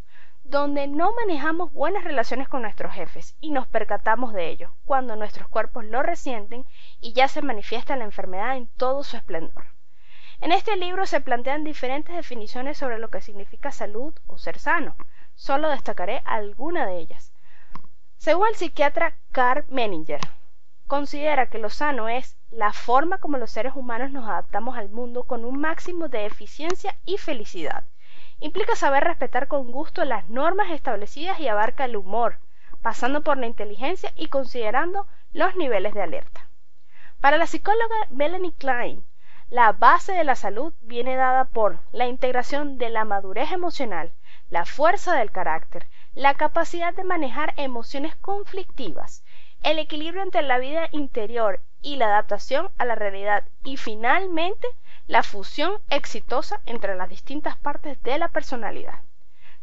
donde 0.47 0.85
no 0.85 1.11
manejamos 1.15 1.73
buenas 1.73 2.03
relaciones 2.03 2.47
con 2.47 2.61
nuestros 2.61 2.93
jefes 2.93 3.35
y 3.41 3.49
nos 3.49 3.65
percatamos 3.65 4.31
de 4.31 4.47
ello, 4.49 4.71
cuando 4.85 5.15
nuestros 5.15 5.47
cuerpos 5.47 5.85
lo 5.85 6.03
resienten 6.03 6.67
y 7.01 7.13
ya 7.13 7.27
se 7.27 7.41
manifiesta 7.41 7.95
la 7.95 8.03
enfermedad 8.03 8.55
en 8.55 8.67
todo 8.77 9.03
su 9.03 9.17
esplendor. 9.17 9.65
En 10.41 10.51
este 10.51 10.75
libro 10.77 11.07
se 11.07 11.19
plantean 11.19 11.63
diferentes 11.63 12.15
definiciones 12.15 12.77
sobre 12.77 12.99
lo 12.99 13.09
que 13.09 13.21
significa 13.21 13.71
salud 13.71 14.13
o 14.27 14.37
ser 14.37 14.59
sano. 14.59 14.95
Solo 15.33 15.69
destacaré 15.69 16.21
alguna 16.25 16.85
de 16.85 16.99
ellas. 16.99 17.33
Según 18.17 18.47
el 18.49 18.55
psiquiatra 18.55 19.15
Carl 19.31 19.65
Menninger, 19.69 20.21
considera 20.85 21.47
que 21.47 21.57
lo 21.57 21.71
sano 21.71 22.07
es 22.07 22.37
la 22.51 22.71
forma 22.71 23.17
como 23.17 23.39
los 23.39 23.49
seres 23.49 23.73
humanos 23.75 24.11
nos 24.11 24.29
adaptamos 24.29 24.77
al 24.77 24.89
mundo 24.89 25.23
con 25.23 25.43
un 25.43 25.59
máximo 25.59 26.07
de 26.07 26.27
eficiencia 26.27 26.95
y 27.03 27.17
felicidad 27.17 27.83
Implica 28.39 28.75
saber 28.75 29.03
respetar 29.03 29.47
con 29.47 29.71
gusto 29.71 30.03
las 30.05 30.29
normas 30.29 30.71
establecidas 30.71 31.39
y 31.39 31.47
abarca 31.47 31.85
el 31.85 31.95
humor, 31.95 32.37
pasando 32.81 33.21
por 33.21 33.37
la 33.37 33.47
inteligencia 33.47 34.11
y 34.15 34.27
considerando 34.27 35.07
los 35.33 35.55
niveles 35.55 35.93
de 35.93 36.01
alerta. 36.01 36.47
Para 37.21 37.37
la 37.37 37.47
psicóloga 37.47 37.95
Melanie 38.09 38.53
Klein, 38.53 39.03
la 39.49 39.71
base 39.71 40.13
de 40.13 40.23
la 40.23 40.35
salud 40.35 40.73
viene 40.81 41.15
dada 41.15 41.45
por 41.45 41.79
la 41.91 42.07
integración 42.07 42.77
de 42.77 42.89
la 42.89 43.05
madurez 43.05 43.51
emocional, 43.51 44.11
la 44.49 44.65
fuerza 44.65 45.15
del 45.15 45.31
carácter, 45.31 45.87
la 46.13 46.33
capacidad 46.33 46.93
de 46.93 47.03
manejar 47.03 47.53
emociones 47.57 48.15
conflictivas, 48.15 49.23
el 49.63 49.79
equilibrio 49.79 50.21
entre 50.23 50.41
la 50.41 50.57
vida 50.59 50.87
interior 50.91 51.61
y 51.81 51.95
la 51.95 52.05
adaptación 52.07 52.69
a 52.77 52.85
la 52.85 52.95
realidad 52.95 53.45
y 53.63 53.77
finalmente 53.77 54.67
la 55.07 55.23
fusión 55.23 55.79
exitosa 55.89 56.61
entre 56.65 56.95
las 56.95 57.09
distintas 57.09 57.57
partes 57.57 58.01
de 58.03 58.17
la 58.17 58.29
personalidad. 58.29 59.01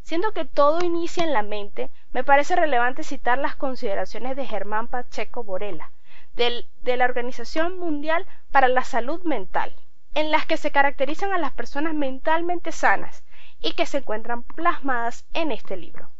Siendo 0.03 0.32
que 0.32 0.45
todo 0.45 0.84
inicia 0.84 1.24
en 1.24 1.32
la 1.32 1.43
mente, 1.43 1.90
me 2.12 2.24
parece 2.24 2.57
relevante 2.57 3.03
citar 3.03 3.38
las 3.38 3.57
consideraciones 3.57 4.36
de 4.36 4.47
Germán 4.47 4.88
Pacheco 4.88 5.45
Borella, 5.45 5.90
de 6.34 6.97
la 6.97 7.05
Organización 7.05 7.78
Mundial 7.78 8.26
para 8.51 8.68
la 8.68 8.84
Salud 8.84 9.22
Mental, 9.22 9.74
en 10.14 10.30
las 10.30 10.47
que 10.47 10.57
se 10.57 10.70
caracterizan 10.70 11.32
a 11.32 11.38
las 11.38 11.53
personas 11.53 11.95
mentalmente 11.95 12.72
sanas 12.72 13.24
y 13.61 13.74
que 13.74 13.86
se 13.86 13.99
encuentran 13.99 14.43
plasmadas 14.43 15.24
en 15.34 15.53
este 15.53 15.76
libro. 15.76 16.11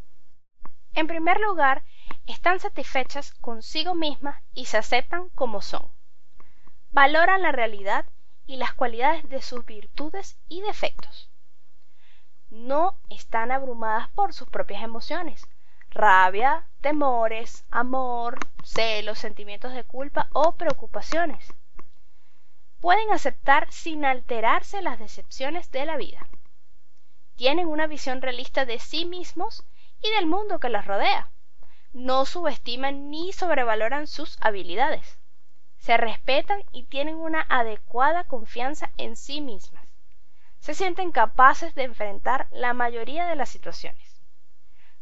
En 0.95 1.07
primer 1.07 1.41
lugar, 1.41 1.83
están 2.27 2.61
satisfechas 2.61 3.35
consigo 3.35 3.95
mismas 3.95 4.43
y 4.55 4.67
se 4.67 4.79
aceptan 4.79 5.29
como 5.31 5.61
son. 5.61 5.91
Valoran 6.93 7.43
la 7.43 7.53
realidad 7.53 8.05
y 8.47 8.57
las 8.57 8.75
cualidades 8.75 9.29
de 9.29 9.41
sus 9.41 9.65
virtudes 9.65 10.37
y 10.49 10.61
defectos. 10.61 11.31
No 12.51 12.99
están 13.09 13.51
abrumadas 13.51 14.09
por 14.11 14.35
sus 14.35 14.49
propias 14.49 14.83
emociones, 14.83 15.49
rabia, 15.91 16.67
temores, 16.81 17.65
amor, 17.71 18.39
celos, 18.63 19.19
sentimientos 19.19 19.73
de 19.73 19.85
culpa 19.85 20.29
o 20.33 20.53
preocupaciones. 20.53 21.55
Pueden 22.81 23.11
aceptar 23.13 23.71
sin 23.71 24.05
alterarse 24.05 24.83
las 24.83 24.99
decepciones 24.99 25.71
de 25.71 25.87
la 25.87 25.97
vida. 25.97 26.29
Tienen 27.37 27.69
una 27.69 27.87
visión 27.87 28.21
realista 28.21 28.67
de 28.67 28.79
sí 28.79 29.05
mismos 29.05 29.65
y 30.03 30.11
del 30.11 30.27
mundo 30.27 30.59
que 30.59 30.69
los 30.69 30.85
rodea. 30.85 31.31
No 31.93 32.27
subestiman 32.27 33.11
ni 33.11 33.33
sobrevaloran 33.33 34.07
sus 34.07 34.37
habilidades 34.41 35.19
se 35.83 35.97
respetan 35.97 36.63
y 36.71 36.85
tienen 36.85 37.17
una 37.17 37.45
adecuada 37.49 38.23
confianza 38.23 38.93
en 38.99 39.17
sí 39.17 39.41
mismas. 39.41 39.85
Se 40.61 40.75
sienten 40.75 41.11
capaces 41.11 41.75
de 41.75 41.83
enfrentar 41.83 42.47
la 42.53 42.73
mayoría 42.73 43.27
de 43.27 43.35
las 43.35 43.49
situaciones. 43.49 44.21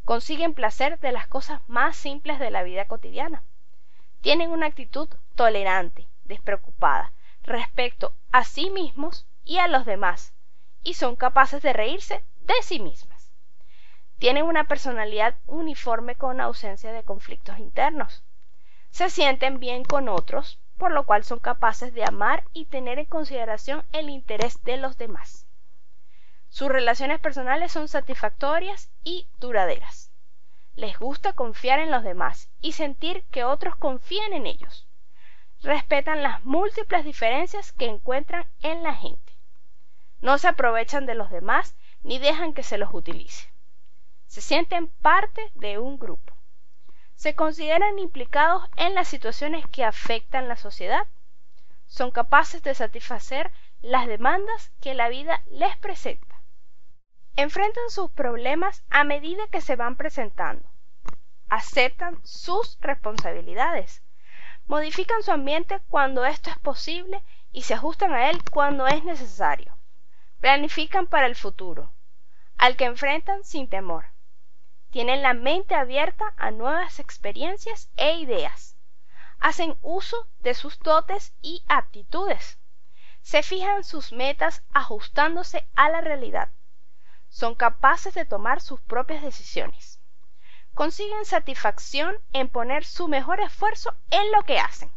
Consiguen 0.06 0.54
placer 0.54 0.98
de 0.98 1.12
las 1.12 1.26
cosas 1.26 1.60
más 1.68 1.96
simples 1.96 2.38
de 2.38 2.50
la 2.50 2.62
vida 2.62 2.86
cotidiana. 2.86 3.42
Tienen 4.22 4.52
una 4.52 4.68
actitud 4.68 5.10
tolerante, 5.34 6.06
despreocupada, 6.24 7.12
respecto 7.42 8.14
a 8.32 8.44
sí 8.44 8.70
mismos 8.70 9.26
y 9.44 9.58
a 9.58 9.68
los 9.68 9.84
demás, 9.84 10.32
y 10.82 10.94
son 10.94 11.14
capaces 11.14 11.60
de 11.60 11.74
reírse 11.74 12.24
de 12.40 12.54
sí 12.62 12.80
mismas. 12.80 13.30
Tienen 14.18 14.46
una 14.46 14.64
personalidad 14.64 15.34
uniforme 15.46 16.14
con 16.14 16.40
ausencia 16.40 16.90
de 16.90 17.02
conflictos 17.02 17.58
internos. 17.58 18.24
Se 18.90 19.10
sienten 19.10 19.60
bien 19.60 19.84
con 19.84 20.08
otros, 20.08 20.58
por 20.80 20.92
lo 20.92 21.04
cual 21.04 21.24
son 21.24 21.40
capaces 21.40 21.92
de 21.92 22.04
amar 22.04 22.42
y 22.54 22.64
tener 22.64 22.98
en 22.98 23.04
consideración 23.04 23.84
el 23.92 24.08
interés 24.08 24.64
de 24.64 24.78
los 24.78 24.96
demás. 24.96 25.46
Sus 26.48 26.70
relaciones 26.70 27.20
personales 27.20 27.70
son 27.70 27.86
satisfactorias 27.86 28.90
y 29.04 29.28
duraderas. 29.40 30.10
Les 30.76 30.98
gusta 30.98 31.34
confiar 31.34 31.80
en 31.80 31.90
los 31.90 32.02
demás 32.02 32.48
y 32.62 32.72
sentir 32.72 33.24
que 33.24 33.44
otros 33.44 33.76
confían 33.76 34.32
en 34.32 34.46
ellos. 34.46 34.88
Respetan 35.62 36.22
las 36.22 36.42
múltiples 36.46 37.04
diferencias 37.04 37.72
que 37.72 37.84
encuentran 37.84 38.46
en 38.62 38.82
la 38.82 38.94
gente. 38.94 39.34
No 40.22 40.38
se 40.38 40.48
aprovechan 40.48 41.04
de 41.04 41.14
los 41.14 41.30
demás 41.30 41.76
ni 42.02 42.18
dejan 42.18 42.54
que 42.54 42.62
se 42.62 42.78
los 42.78 42.88
utilice. 42.94 43.50
Se 44.28 44.40
sienten 44.40 44.88
parte 45.02 45.50
de 45.56 45.78
un 45.78 45.98
grupo 45.98 46.39
se 47.20 47.34
consideran 47.34 47.98
implicados 47.98 48.66
en 48.76 48.94
las 48.94 49.06
situaciones 49.06 49.66
que 49.66 49.84
afectan 49.84 50.48
la 50.48 50.56
sociedad. 50.56 51.06
Son 51.86 52.12
capaces 52.12 52.62
de 52.62 52.74
satisfacer 52.74 53.50
las 53.82 54.06
demandas 54.06 54.72
que 54.80 54.94
la 54.94 55.10
vida 55.10 55.42
les 55.50 55.76
presenta. 55.76 56.40
Enfrentan 57.36 57.90
sus 57.90 58.10
problemas 58.10 58.84
a 58.88 59.04
medida 59.04 59.46
que 59.48 59.60
se 59.60 59.76
van 59.76 59.96
presentando. 59.96 60.66
Aceptan 61.50 62.18
sus 62.24 62.78
responsabilidades. 62.80 64.02
Modifican 64.66 65.22
su 65.22 65.30
ambiente 65.30 65.78
cuando 65.90 66.24
esto 66.24 66.48
es 66.48 66.58
posible 66.60 67.22
y 67.52 67.64
se 67.64 67.74
ajustan 67.74 68.14
a 68.14 68.30
él 68.30 68.42
cuando 68.50 68.86
es 68.86 69.04
necesario. 69.04 69.76
Planifican 70.40 71.06
para 71.06 71.26
el 71.26 71.36
futuro, 71.36 71.92
al 72.56 72.76
que 72.76 72.86
enfrentan 72.86 73.44
sin 73.44 73.68
temor. 73.68 74.06
Tienen 74.90 75.22
la 75.22 75.34
mente 75.34 75.76
abierta 75.76 76.34
a 76.36 76.50
nuevas 76.50 76.98
experiencias 76.98 77.88
e 77.96 78.14
ideas. 78.16 78.76
Hacen 79.38 79.78
uso 79.82 80.26
de 80.42 80.54
sus 80.54 80.80
dotes 80.80 81.32
y 81.42 81.62
aptitudes. 81.68 82.58
Se 83.22 83.44
fijan 83.44 83.84
sus 83.84 84.12
metas 84.12 84.62
ajustándose 84.72 85.64
a 85.76 85.90
la 85.90 86.00
realidad. 86.00 86.48
Son 87.28 87.54
capaces 87.54 88.14
de 88.14 88.24
tomar 88.24 88.60
sus 88.60 88.80
propias 88.80 89.22
decisiones. 89.22 90.00
Consiguen 90.74 91.24
satisfacción 91.24 92.18
en 92.32 92.48
poner 92.48 92.84
su 92.84 93.06
mejor 93.06 93.40
esfuerzo 93.40 93.94
en 94.10 94.32
lo 94.32 94.42
que 94.42 94.58
hacen. 94.58 94.90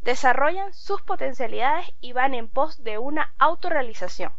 Desarrollan 0.00 0.74
sus 0.74 1.02
potencialidades 1.02 1.92
y 2.00 2.12
van 2.12 2.34
en 2.34 2.48
pos 2.48 2.82
de 2.82 2.98
una 2.98 3.32
autorrealización. 3.38 4.32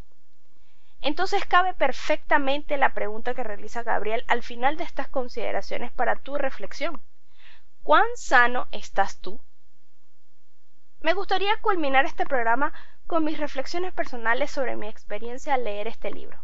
Entonces 1.01 1.45
cabe 1.45 1.73
perfectamente 1.73 2.77
la 2.77 2.93
pregunta 2.93 3.33
que 3.33 3.43
realiza 3.43 3.83
Gabriel 3.83 4.23
al 4.27 4.43
final 4.43 4.77
de 4.77 4.83
estas 4.83 5.07
consideraciones 5.07 5.91
para 5.91 6.15
tu 6.15 6.37
reflexión. 6.37 7.01
¿Cuán 7.83 8.05
sano 8.15 8.67
estás 8.71 9.17
tú? 9.17 9.39
Me 11.01 11.13
gustaría 11.13 11.57
culminar 11.61 12.05
este 12.05 12.27
programa 12.27 12.73
con 13.07 13.23
mis 13.23 13.39
reflexiones 13.39 13.91
personales 13.91 14.51
sobre 14.51 14.75
mi 14.75 14.87
experiencia 14.87 15.55
al 15.55 15.63
leer 15.63 15.87
este 15.87 16.11
libro. 16.11 16.37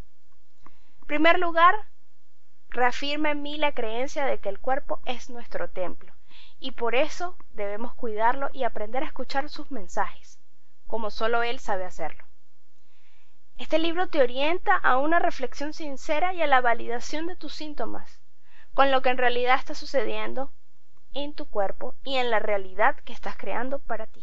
En 1.02 1.08
primer 1.08 1.38
lugar, 1.38 1.76
reafirma 2.70 3.30
en 3.30 3.44
mí 3.44 3.58
la 3.58 3.74
creencia 3.74 4.26
de 4.26 4.40
que 4.40 4.50
el 4.50 4.60
cuerpo 4.60 5.00
es 5.06 5.30
nuestro 5.30 5.70
templo 5.70 6.12
y 6.60 6.72
por 6.72 6.96
eso 6.96 7.38
debemos 7.52 7.94
cuidarlo 7.94 8.50
y 8.52 8.64
aprender 8.64 9.04
a 9.04 9.08
escuchar 9.08 9.50
sus 9.50 9.70
mensajes, 9.70 10.40
como 10.88 11.12
solo 11.12 11.44
él 11.44 11.60
sabe 11.60 11.86
hacerlo. 11.86 12.27
Este 13.58 13.80
libro 13.80 14.08
te 14.08 14.22
orienta 14.22 14.76
a 14.76 14.98
una 14.98 15.18
reflexión 15.18 15.74
sincera 15.74 16.32
y 16.32 16.44
a 16.44 16.48
la 16.48 16.62
validación 16.62 17.26
de 17.26 17.36
tus 17.36 17.54
síntomas, 17.54 18.22
con 18.76 18.92
lo 18.92 19.02
que 19.02 19.10
en 19.10 19.18
realidad 19.18 19.56
está 19.56 19.74
sucediendo 19.74 20.52
en 21.16 21.34
tu 21.34 21.48
cuerpo 21.48 21.96
y 22.04 22.18
en 22.18 22.30
la 22.30 22.38
realidad 22.38 22.96
que 22.98 23.14
estás 23.14 23.36
creando 23.36 23.80
para 23.80 24.06
ti. 24.06 24.22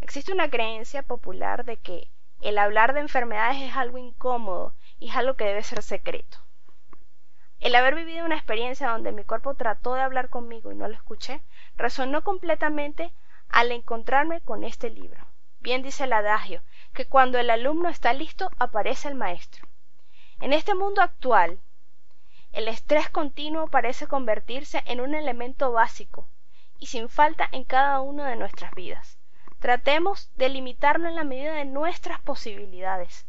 Existe 0.00 0.32
una 0.32 0.48
creencia 0.48 1.02
popular 1.02 1.64
de 1.64 1.78
que 1.78 2.08
el 2.40 2.58
hablar 2.58 2.94
de 2.94 3.00
enfermedades 3.00 3.60
es 3.60 3.74
algo 3.74 3.98
incómodo 3.98 4.74
y 5.00 5.08
es 5.08 5.16
algo 5.16 5.34
que 5.34 5.44
debe 5.44 5.64
ser 5.64 5.82
secreto. 5.82 6.38
El 7.58 7.74
haber 7.74 7.96
vivido 7.96 8.24
una 8.24 8.36
experiencia 8.36 8.88
donde 8.88 9.10
mi 9.10 9.24
cuerpo 9.24 9.54
trató 9.54 9.94
de 9.94 10.02
hablar 10.02 10.28
conmigo 10.30 10.70
y 10.70 10.76
no 10.76 10.86
lo 10.86 10.94
escuché, 10.94 11.42
resonó 11.76 12.22
completamente 12.22 13.12
al 13.48 13.72
encontrarme 13.72 14.40
con 14.42 14.62
este 14.62 14.90
libro. 14.90 15.26
Bien 15.58 15.82
dice 15.82 16.04
el 16.04 16.12
adagio, 16.12 16.62
que 16.92 17.06
cuando 17.06 17.38
el 17.38 17.50
alumno 17.50 17.88
está 17.88 18.12
listo 18.12 18.50
aparece 18.58 19.08
el 19.08 19.14
maestro. 19.14 19.66
En 20.40 20.52
este 20.52 20.74
mundo 20.74 21.02
actual, 21.02 21.60
el 22.52 22.66
estrés 22.66 23.08
continuo 23.10 23.68
parece 23.68 24.08
convertirse 24.08 24.82
en 24.86 25.00
un 25.00 25.14
elemento 25.14 25.70
básico 25.70 26.26
y 26.78 26.86
sin 26.86 27.08
falta 27.08 27.48
en 27.52 27.64
cada 27.64 28.00
una 28.00 28.28
de 28.28 28.36
nuestras 28.36 28.72
vidas. 28.72 29.18
Tratemos 29.60 30.30
de 30.36 30.48
limitarlo 30.48 31.08
en 31.08 31.14
la 31.14 31.24
medida 31.24 31.54
de 31.54 31.66
nuestras 31.66 32.20
posibilidades 32.20 33.26